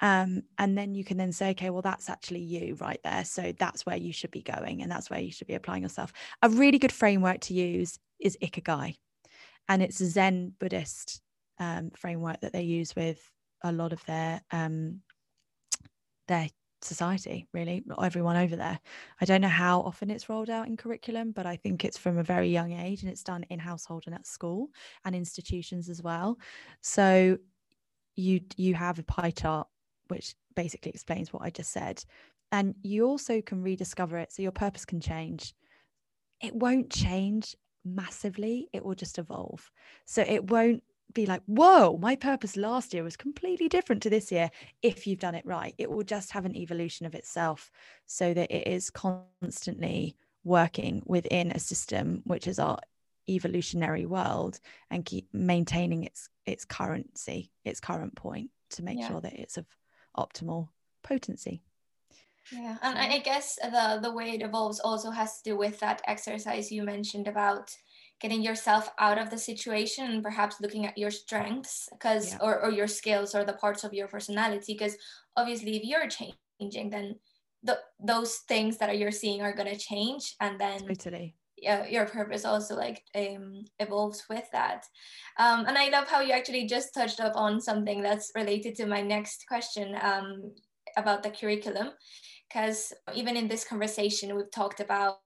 [0.00, 3.24] Um, and then you can then say, okay, well, that's actually you right there.
[3.24, 6.12] So that's where you should be going and that's where you should be applying yourself.
[6.42, 8.96] A really good framework to use is Ikigai.
[9.70, 11.22] And it's a Zen Buddhist
[11.60, 13.30] um, framework that they use with
[13.62, 15.00] a lot of their um,
[16.26, 16.48] their
[16.82, 18.80] society really everyone over there.
[19.20, 22.16] I don't know how often it's rolled out in curriculum but i think it's from
[22.16, 24.70] a very young age and it's done in household and at school
[25.04, 26.38] and institutions as well.
[26.80, 27.38] So
[28.16, 29.68] you you have a pie chart
[30.08, 32.02] which basically explains what i just said.
[32.50, 35.54] And you also can rediscover it so your purpose can change.
[36.40, 37.54] It won't change
[37.84, 39.70] massively it will just evolve
[40.04, 44.30] so it won't be like, whoa, my purpose last year was completely different to this
[44.30, 44.50] year.
[44.82, 47.70] If you've done it right, it will just have an evolution of itself
[48.06, 52.78] so that it is constantly working within a system, which is our
[53.28, 54.58] evolutionary world
[54.90, 59.08] and keep maintaining its its currency its current point to make yeah.
[59.08, 59.66] sure that it's of
[60.16, 60.68] optimal
[61.04, 61.62] potency
[62.52, 66.02] yeah and i guess the the way it evolves also has to do with that
[66.06, 67.70] exercise you mentioned about
[68.20, 72.38] getting yourself out of the situation and perhaps looking at your strengths because yeah.
[72.42, 74.96] or, or your skills or the parts of your personality because
[75.36, 77.14] obviously if you're changing then
[77.62, 82.06] the, those things that you're seeing are going to change and then totally yeah, your
[82.06, 84.86] purpose also like um, evolves with that.
[85.38, 88.86] Um, and I love how you actually just touched up on something that's related to
[88.86, 90.52] my next question um,
[90.96, 91.90] about the curriculum.
[92.48, 95.18] Because even in this conversation, we've talked about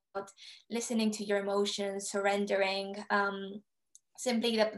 [0.71, 3.63] listening to your emotions, surrendering, um,
[4.19, 4.71] simply the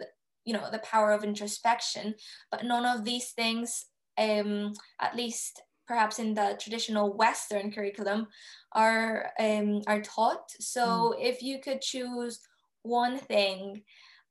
[0.45, 2.15] you know the power of introspection.
[2.51, 8.29] But none of these things, um, at least perhaps in the traditional Western curriculum,
[8.73, 10.51] are um, are taught.
[10.61, 11.25] So mm.
[11.25, 12.41] if you could choose
[12.83, 13.83] one thing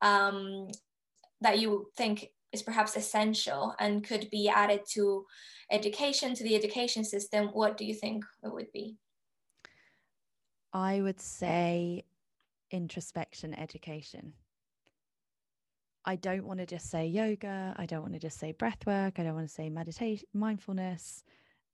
[0.02, 0.68] um,
[1.42, 5.26] that you think is perhaps essential and could be added to
[5.70, 8.98] education to the education system, what do you think it would be?
[10.74, 12.06] I would say
[12.72, 14.34] introspection education.
[16.06, 17.76] I don't want to just say yoga.
[17.78, 19.14] I don't want to just say breath work.
[19.18, 21.24] I don't want to say meditation, mindfulness.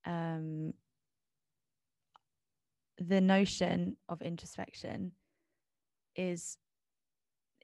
[0.06, 0.74] Um,
[2.98, 5.12] the notion of introspection
[6.16, 6.58] is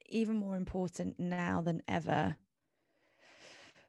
[0.08, 2.36] even more important now than ever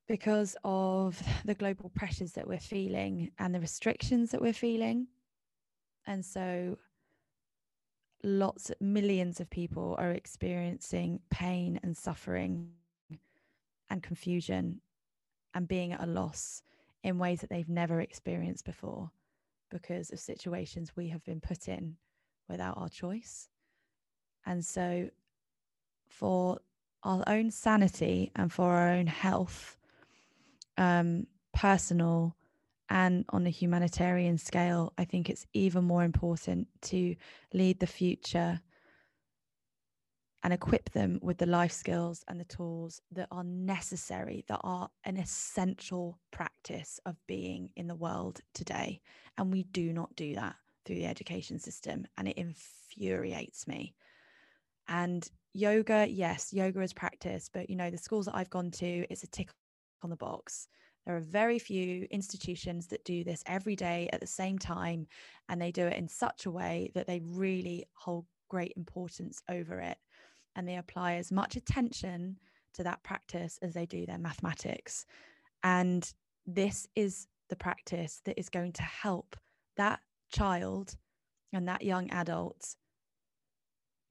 [0.10, 5.07] because of the global pressures that we're feeling and the restrictions that we're feeling.
[6.07, 6.80] And so
[8.24, 12.72] lots, millions of people are experiencing pain and suffering
[13.91, 14.82] and confusion
[15.53, 16.64] and being at a loss
[17.03, 19.12] in ways that they've never experienced before
[19.70, 21.97] because of situations we have been put in
[22.49, 23.47] without our choice.
[24.43, 25.12] And so,
[26.07, 26.57] for
[27.03, 29.78] our own sanity and for our own health,
[30.80, 32.36] um, personal
[32.90, 37.16] and on a humanitarian scale, I think it's even more important to
[37.54, 38.62] lead the future
[40.42, 44.90] and equip them with the life skills and the tools that are necessary, that are
[45.04, 49.02] an essential practice of being in the world today.
[49.38, 50.56] And we do not do that
[50.86, 52.08] through the education system.
[52.18, 53.94] And it infuriates me.
[54.88, 59.06] And yoga, yes, yoga is practice, but you know, the schools that I've gone to,
[59.10, 59.50] it's a tick
[60.02, 60.68] on the box.
[61.06, 65.08] There are very few institutions that do this every day at the same time,
[65.47, 69.80] and they do it in such a way that they really hold great importance over
[69.80, 69.97] it
[70.56, 72.36] and they apply as much attention
[72.74, 75.06] to that practice as they do their mathematics.
[75.64, 76.12] And
[76.45, 79.36] this is the practice that is going to help
[79.78, 80.00] that
[80.32, 80.95] child
[81.54, 82.76] and that young adult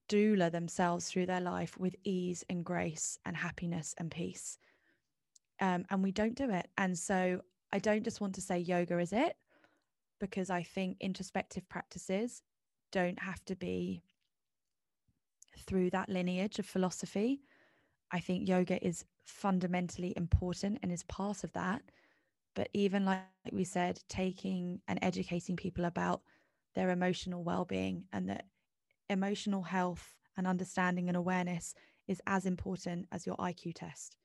[0.09, 4.59] doula themselves through their life with ease and grace and happiness and peace.
[5.61, 6.69] Um, and we don't do it.
[6.79, 7.41] And so
[7.73, 9.37] I don't just want to say yoga is it,
[10.21, 12.43] because I think introspective practices
[12.93, 14.03] don't have to be
[15.67, 17.43] through that lineage of philosophy.
[18.11, 21.83] I think yoga is fundamentally important and is part of that.
[22.55, 26.23] But even like we said, taking and educating people about
[26.75, 28.47] their emotional well being and that
[29.11, 31.75] emotional health and understanding and awareness
[32.07, 34.17] is as important as your IQ test.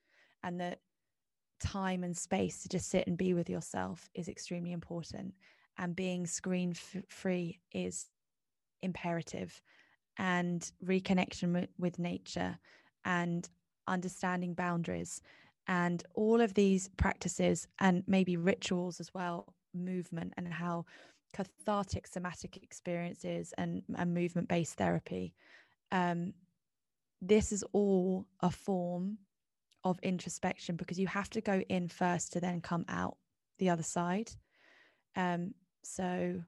[0.43, 0.79] And that
[1.63, 5.33] time and space to just sit and be with yourself is extremely important.
[5.77, 8.09] And being screen f- free is
[8.81, 9.61] imperative
[10.17, 12.59] and reconnection with nature
[13.05, 13.49] and
[13.87, 15.21] understanding boundaries
[15.67, 20.85] and all of these practices and maybe rituals as well movement and how
[21.33, 25.33] cathartic somatic experiences and, and movement based therapy
[25.91, 26.33] um,
[27.21, 29.17] this is all a form
[29.83, 33.17] of introspection because you have to go in first to then come out
[33.59, 34.31] the other side.
[35.15, 35.53] Um,
[35.83, 36.41] so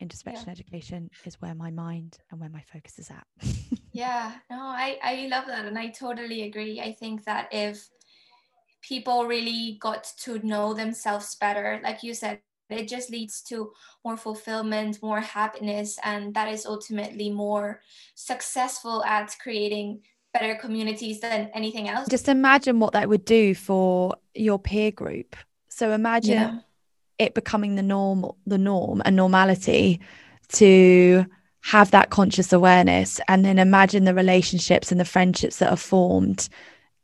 [0.00, 0.52] introspection yeah.
[0.52, 3.26] education is where my mind and where my focus is at.
[3.92, 6.80] Yeah no i i love that and i totally agree.
[6.80, 7.88] I think that if
[8.82, 12.40] people really got to know themselves better like you said
[12.70, 13.72] it just leads to
[14.04, 17.80] more fulfillment more happiness and that is ultimately more
[18.14, 20.00] successful at creating
[20.32, 22.08] better communities than anything else.
[22.08, 25.36] Just imagine what that would do for your peer group.
[25.68, 26.58] So imagine yeah.
[27.18, 30.00] it becoming the norm the norm and normality
[30.52, 31.24] to
[31.62, 36.48] have that conscious awareness and then imagine the relationships and the friendships that are formed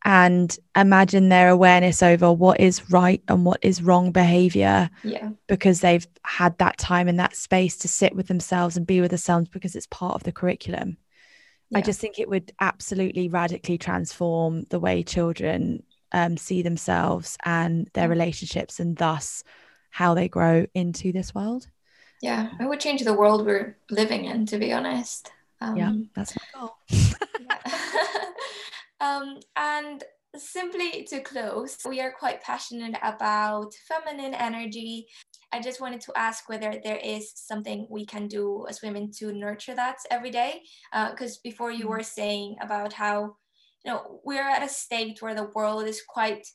[0.04, 5.30] and imagine their awareness over what is right and what is wrong behavior yeah.
[5.46, 9.10] because they've had that time in that space to sit with themselves and be with
[9.10, 10.96] themselves because it's part of the curriculum
[11.70, 11.78] yeah.
[11.78, 15.82] I just think it would absolutely radically transform the way children
[16.12, 19.42] um, see themselves and their relationships and thus
[19.90, 21.66] how they grow into this world.
[22.22, 25.30] Yeah, it would change the world we're living in, to be honest.
[25.60, 26.76] Um, yeah, that's my goal.
[29.00, 30.04] um, and
[30.36, 35.06] simply to close, we are quite passionate about feminine energy.
[35.56, 39.32] I just wanted to ask whether there is something we can do as women to
[39.32, 40.60] nurture that every day.
[40.92, 43.36] Because uh, before you were saying about how,
[43.82, 46.46] you know, we're at a state where the world is quite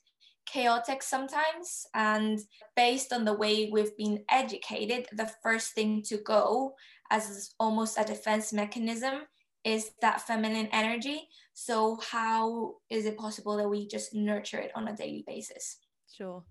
[0.45, 1.87] chaotic sometimes.
[1.95, 2.37] And
[2.75, 6.75] based on the way we've been educated, the first thing to go
[7.09, 9.21] as almost a defense mechanism
[9.63, 11.27] is that feminine energy.
[11.53, 15.77] So, how is it possible that we just nurture it on a daily basis?
[16.15, 16.43] Sure.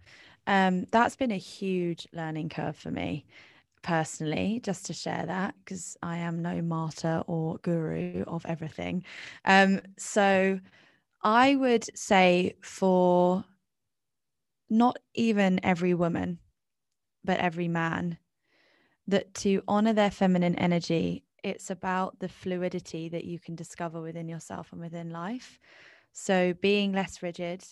[0.50, 3.24] Um, that's been a huge learning curve for me
[3.82, 9.04] personally, just to share that, because I am no martyr or guru of everything.
[9.44, 10.58] Um, so,
[11.22, 13.44] I would say for
[14.68, 16.40] not even every woman,
[17.24, 18.18] but every man,
[19.06, 24.28] that to honor their feminine energy, it's about the fluidity that you can discover within
[24.28, 25.60] yourself and within life.
[26.12, 27.64] So, being less rigid,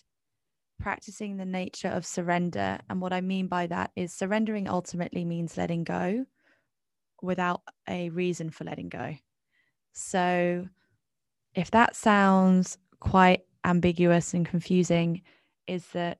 [0.79, 2.79] practicing the nature of surrender.
[2.89, 6.25] And what I mean by that is surrendering ultimately means letting go
[7.23, 9.17] without a reason for letting go.
[9.93, 10.69] So,
[11.55, 15.23] if that sounds quite ambiguous and confusing,
[15.67, 16.19] is that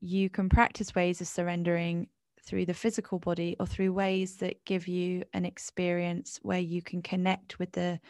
[0.00, 2.08] you can practice ways of surrendering
[2.42, 7.02] through the physical body or through ways that give you an experience where you can
[7.02, 8.00] connect with the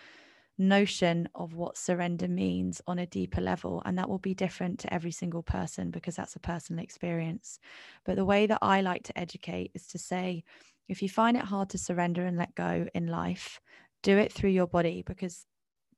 [0.61, 3.83] notion of what surrender means on a deeper level.
[3.85, 7.59] And that will be different to every single person because that's a personal experience.
[8.05, 10.45] But the way that I like to educate is to say,
[10.89, 13.61] if you find it hard to surrender and let go in life,
[14.03, 15.47] do it through your body because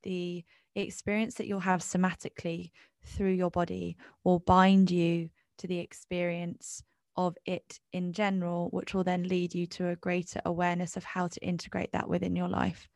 [0.02, 0.44] the
[0.74, 2.70] experience that you'll have somatically
[3.04, 5.28] through your body will bind you
[5.58, 6.82] to the experience
[7.16, 11.26] of it in general, which will then lead you to a greater awareness of how
[11.28, 12.88] to integrate that within your life.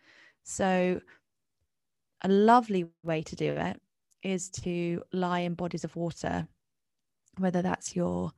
[0.42, 1.00] So,
[2.22, 3.80] a lovely way to do it
[4.22, 6.48] is to lie in bodies of water,
[7.38, 8.32] whether that's your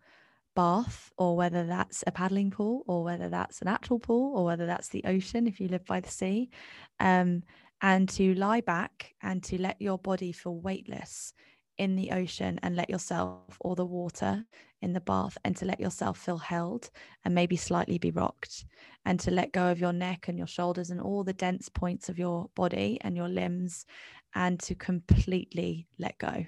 [0.55, 4.67] bath or whether that's a paddling pool or whether that's an actual pool or whether
[4.67, 6.51] that's the ocean if you live by the sea
[6.99, 7.45] um,
[7.81, 11.33] and to lie back and to let your body feel weightless
[11.79, 14.45] in the ocean and let yourself or the water
[14.83, 16.91] in the bath and to let yourself feel held
[17.25, 18.65] and maybe slightly be rocked
[19.05, 22.09] and to let go of your neck and your shoulders and all the dense points
[22.09, 23.87] of your body and your limbs
[24.35, 26.45] and to completely let go.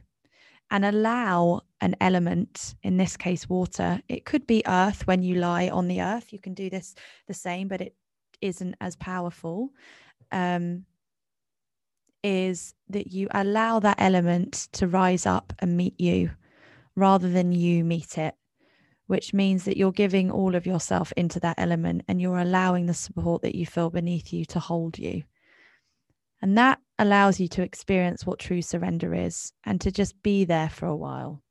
[0.73, 5.69] And allow an element in this case water it could be earth when you lie
[5.69, 6.95] on the earth you can do this
[7.27, 7.97] the same but it
[8.41, 9.71] isn't as powerful
[10.33, 10.85] um,
[12.23, 16.31] is that you allow that element to rise up and meet you
[16.97, 18.35] rather than you meet it,
[19.07, 22.95] which means that you're giving all of yourself into that element and you're allowing the
[22.95, 25.23] support that you feel beneath you to hold you.
[26.43, 30.71] And that allows you to experience what true surrender is and to just be there
[30.71, 31.43] for a while.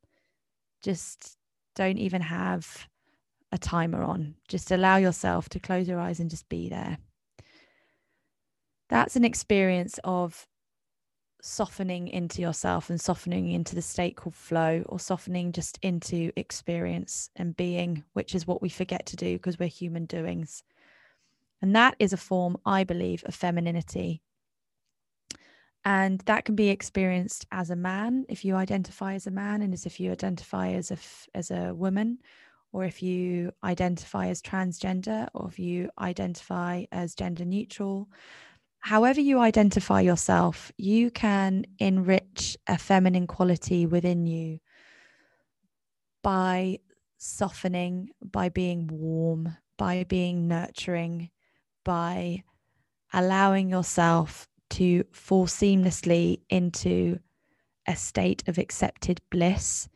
[0.82, 1.36] Just
[1.74, 2.88] don't even have
[3.52, 4.34] a timer on.
[4.48, 6.98] Just allow yourself to close your eyes and just be there.
[8.88, 10.46] That's an experience of
[11.42, 17.30] softening into yourself and softening into the state called flow or softening just into experience
[17.36, 20.62] and being, which is what we forget to do because we're human doings.
[21.62, 24.22] And that is a form, I believe, of femininity.
[25.84, 29.72] And that can be experienced as a man if you identify as a man, and
[29.72, 30.98] as if you identify as a
[31.34, 32.18] as a woman,
[32.72, 38.10] or if you identify as transgender, or if you identify as gender neutral,
[38.80, 44.58] however you identify yourself, you can enrich a feminine quality within you
[46.22, 46.78] by
[47.18, 51.30] softening, by being warm, by being nurturing,
[51.84, 52.42] by
[53.12, 57.18] allowing yourself to fall seamlessly into
[57.86, 59.88] a state of accepted bliss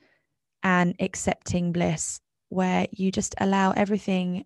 [0.62, 4.44] and accepting bliss where you just allow everything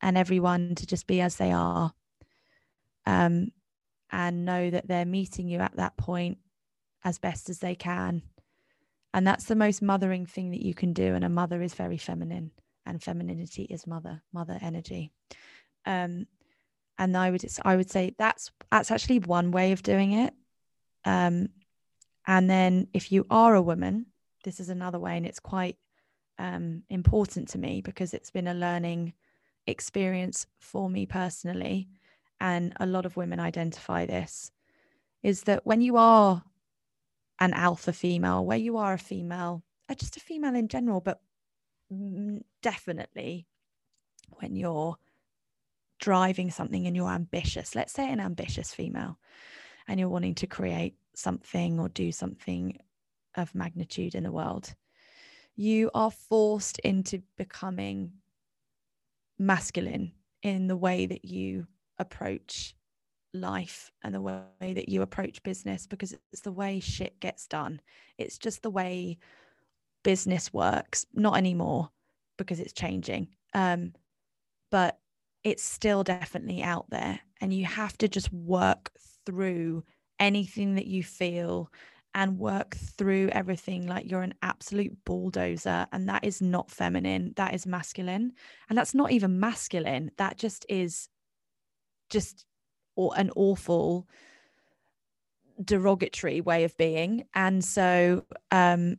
[0.00, 1.92] and everyone to just be as they are.
[3.06, 3.48] Um,
[4.12, 6.38] and know that they're meeting you at that point
[7.02, 8.22] as best as they can.
[9.14, 11.14] And that's the most mothering thing that you can do.
[11.14, 12.52] And a mother is very feminine,
[12.86, 15.10] and femininity is mother, mother energy.
[15.84, 16.26] Um,
[16.98, 20.34] and I would I would say that's that's actually one way of doing it.
[21.04, 21.48] Um,
[22.26, 24.06] and then if you are a woman,
[24.44, 25.76] this is another way, and it's quite
[26.38, 29.14] um, important to me because it's been a learning
[29.66, 31.88] experience for me personally
[32.42, 34.50] and a lot of women identify this
[35.22, 36.42] is that when you are
[37.38, 41.20] an alpha female, where you are a female, uh, just a female in general, but
[42.60, 43.46] definitely
[44.40, 44.96] when you're
[46.00, 49.18] driving something and you're ambitious, let's say an ambitious female,
[49.86, 52.76] and you're wanting to create something or do something
[53.36, 54.74] of magnitude in the world,
[55.54, 58.10] you are forced into becoming
[59.38, 60.10] masculine
[60.42, 61.68] in the way that you
[62.02, 62.74] approach
[63.34, 67.80] life and the way that you approach business because it's the way shit gets done.
[68.18, 69.18] It's just the way
[70.02, 71.06] business works.
[71.14, 71.90] Not anymore
[72.36, 73.28] because it's changing.
[73.54, 73.94] Um,
[74.70, 74.98] but
[75.44, 77.20] it's still definitely out there.
[77.40, 78.90] And you have to just work
[79.26, 79.84] through
[80.20, 81.70] anything that you feel
[82.14, 85.86] and work through everything like you're an absolute bulldozer.
[85.92, 88.32] And that is not feminine, that is masculine.
[88.68, 91.08] And that's not even masculine, that just is
[92.12, 92.44] just
[93.16, 94.06] an awful
[95.62, 97.24] derogatory way of being.
[97.34, 98.96] And so um,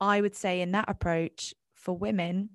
[0.00, 2.50] I would say in that approach for women,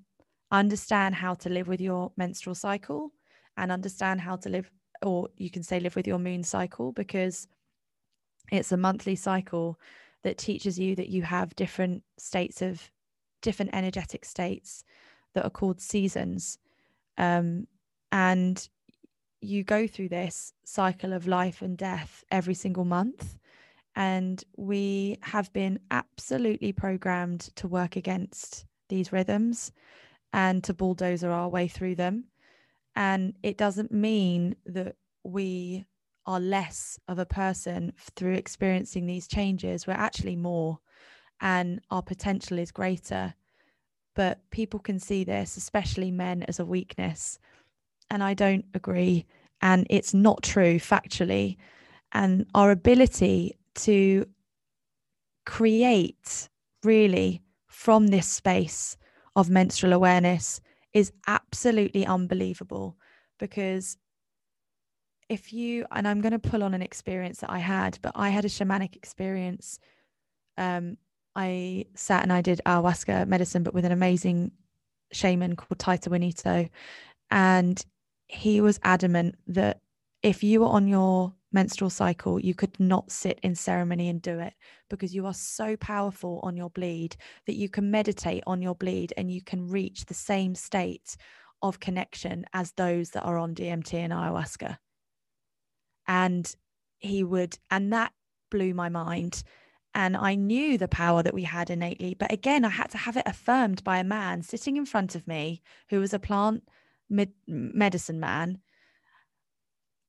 [0.52, 3.11] understand how to live with your menstrual cycle
[3.57, 4.72] and understand how to live,
[5.02, 7.48] or you can say live with your moon cycle because
[8.52, 9.77] it's a monthly cycle
[10.23, 12.89] that teaches you that you have different states of
[13.41, 14.84] different energetic states
[15.34, 16.57] that are called seasons.
[17.18, 17.68] Um,
[18.11, 18.68] and
[19.41, 23.38] you go through this cycle of life and death every single month.
[23.95, 29.72] And we have been absolutely programmed to work against these rhythms
[30.34, 32.26] and to bulldozer our way through them.
[32.95, 35.85] And it doesn't mean that we
[36.26, 39.88] are less of a person through experiencing these changes.
[39.88, 40.80] We're actually more,
[41.41, 43.34] and our potential is greater.
[44.15, 47.39] But people can see this, especially men, as a weakness.
[48.10, 49.26] And I don't agree.
[49.62, 51.58] And it's not true factually.
[52.14, 54.26] And our ability to
[55.46, 56.50] create
[56.84, 58.98] really from this space
[59.36, 60.62] of menstrual awareness
[60.94, 62.98] is absolutely unbelievable
[63.40, 63.98] because
[65.30, 68.30] if you and I'm going to pull on an experience that I had, but I
[68.30, 69.80] had a shamanic experience.
[70.58, 70.98] Um,
[71.36, 74.52] I sat and I did ayahuasca medicine, but with an amazing
[75.12, 76.68] shaman called Taita Juanito,
[77.30, 77.86] and
[78.28, 79.82] he was adamant that
[80.24, 84.40] if you were on your menstrual cycle, you could not sit in ceremony and do
[84.40, 84.54] it
[84.90, 89.14] because you are so powerful on your bleed that you can meditate on your bleed
[89.16, 91.16] and you can reach the same state
[91.62, 94.78] of connection as those that are on DMT and ayahuasca.
[96.08, 96.54] And
[96.99, 98.12] he would, and that
[98.52, 99.44] blew my mind.
[99.94, 102.14] And I knew the power that we had innately.
[102.14, 105.28] But again, I had to have it affirmed by a man sitting in front of
[105.28, 106.64] me who was a plant
[107.10, 108.60] med- medicine man.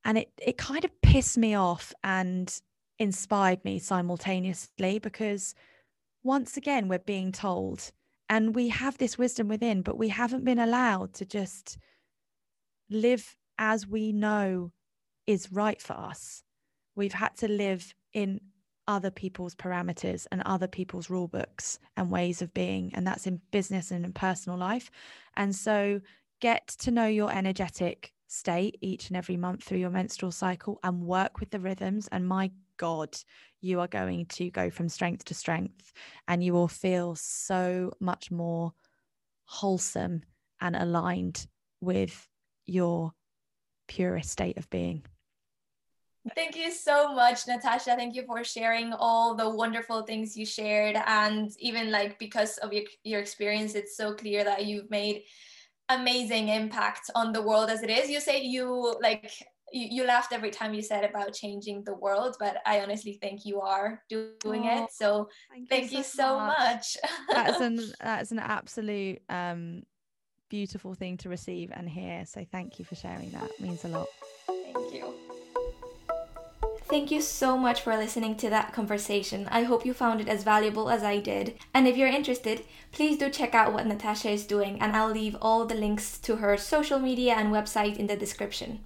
[0.05, 2.59] And it it kind of pissed me off and
[2.97, 5.55] inspired me simultaneously because
[6.23, 7.91] once again we're being told
[8.27, 11.77] and we have this wisdom within but we haven't been allowed to just
[12.89, 14.71] live as we know
[15.27, 16.43] is right for us.
[16.95, 18.41] We've had to live in
[18.87, 23.39] other people's parameters and other people's rule books and ways of being and that's in
[23.51, 24.89] business and in personal life.
[25.37, 26.01] And so
[26.39, 31.01] get to know your energetic state each and every month through your menstrual cycle and
[31.01, 32.07] work with the rhythms.
[32.11, 33.17] And my God,
[33.61, 35.91] you are going to go from strength to strength
[36.27, 38.73] and you will feel so much more
[39.45, 40.21] wholesome
[40.61, 41.47] and aligned
[41.81, 42.27] with
[42.65, 43.13] your
[43.87, 45.03] purest state of being.
[46.35, 47.95] Thank you so much, Natasha.
[47.95, 50.97] Thank you for sharing all the wonderful things you shared.
[51.07, 55.23] And even like because of your, your experience, it's so clear that you've made
[55.89, 58.09] amazing impact on the world as it is.
[58.09, 59.31] You say you like
[59.71, 63.45] you, you laughed every time you said about changing the world, but I honestly think
[63.45, 64.91] you are doing oh, it.
[64.91, 66.97] So thank, thank you, so, you so much.
[67.29, 69.83] that's an that's an absolute um
[70.49, 72.25] beautiful thing to receive and hear.
[72.25, 73.43] So thank you for sharing that.
[73.43, 74.07] It means a lot.
[74.47, 75.13] Thank you.
[76.89, 79.47] Thank you so much for listening to that conversation.
[79.51, 81.53] I hope you found it as valuable as I did.
[81.71, 85.37] And if you're interested, please do check out what Natasha is doing, and I'll leave
[85.39, 88.79] all the links to her social media and website in the description.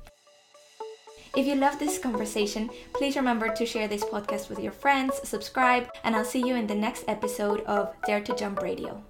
[1.37, 5.89] If you love this conversation, please remember to share this podcast with your friends, subscribe,
[6.03, 9.01] and I'll see you in the next episode of Dare to Jump Radio.